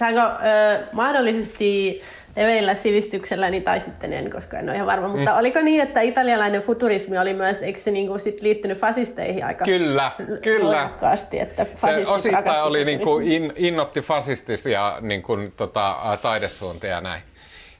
[0.00, 2.02] Saanko ö, mahdollisesti
[2.36, 5.38] eveillä sivistykselläni tai sitten en, koska en ole ihan varma, mutta mm.
[5.38, 10.12] oliko niin, että italialainen futurismi oli myös, eikö se niinku sit liittynyt fasisteihin aika Kyllä,
[10.42, 10.90] kyllä.
[11.32, 17.22] että se osittain oli niinku in, innotti fasistisia niinku, tota, taidesuuntia ja näin.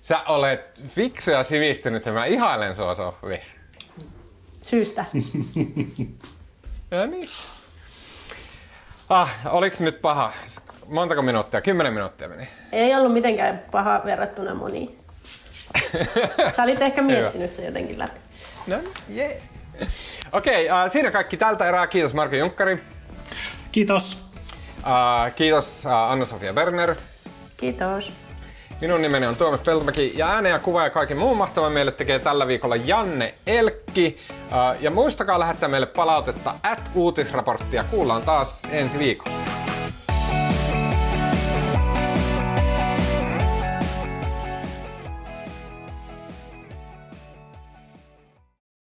[0.01, 3.41] Sä olet fiksu ja sivistynyt ja mä ihailen sua Sohvi.
[4.62, 5.05] Syystä.
[6.91, 7.29] ja niin.
[9.09, 10.33] Ah, oliks nyt paha?
[10.91, 11.61] Montako minuuttia?
[11.61, 12.49] Kymmenen minuuttia meni.
[12.72, 14.99] Ei ollut mitenkään paha verrattuna moniin.
[16.57, 18.20] Sä olit ehkä miettinyt se jotenkin läpi.
[18.66, 18.76] No,
[19.14, 19.32] yeah.
[20.32, 21.86] Okei, okay, uh, siinä kaikki tältä erää.
[21.86, 22.82] Kiitos Marko Junkkari.
[23.72, 24.18] Kiitos.
[24.78, 26.95] Uh, kiitos uh, Anna-Sofia Berner.
[27.57, 28.12] Kiitos.
[28.80, 32.18] Minun nimeni on Tuomas Peltomäki ja äänen ja kuva ja kaiken muun mahtavan meille tekee
[32.18, 34.16] tällä viikolla Janne Elkki.
[34.30, 37.84] Uh, ja muistakaa lähettää meille palautetta at uutisraporttia.
[37.84, 39.70] Kuullaan taas ensi viikolla.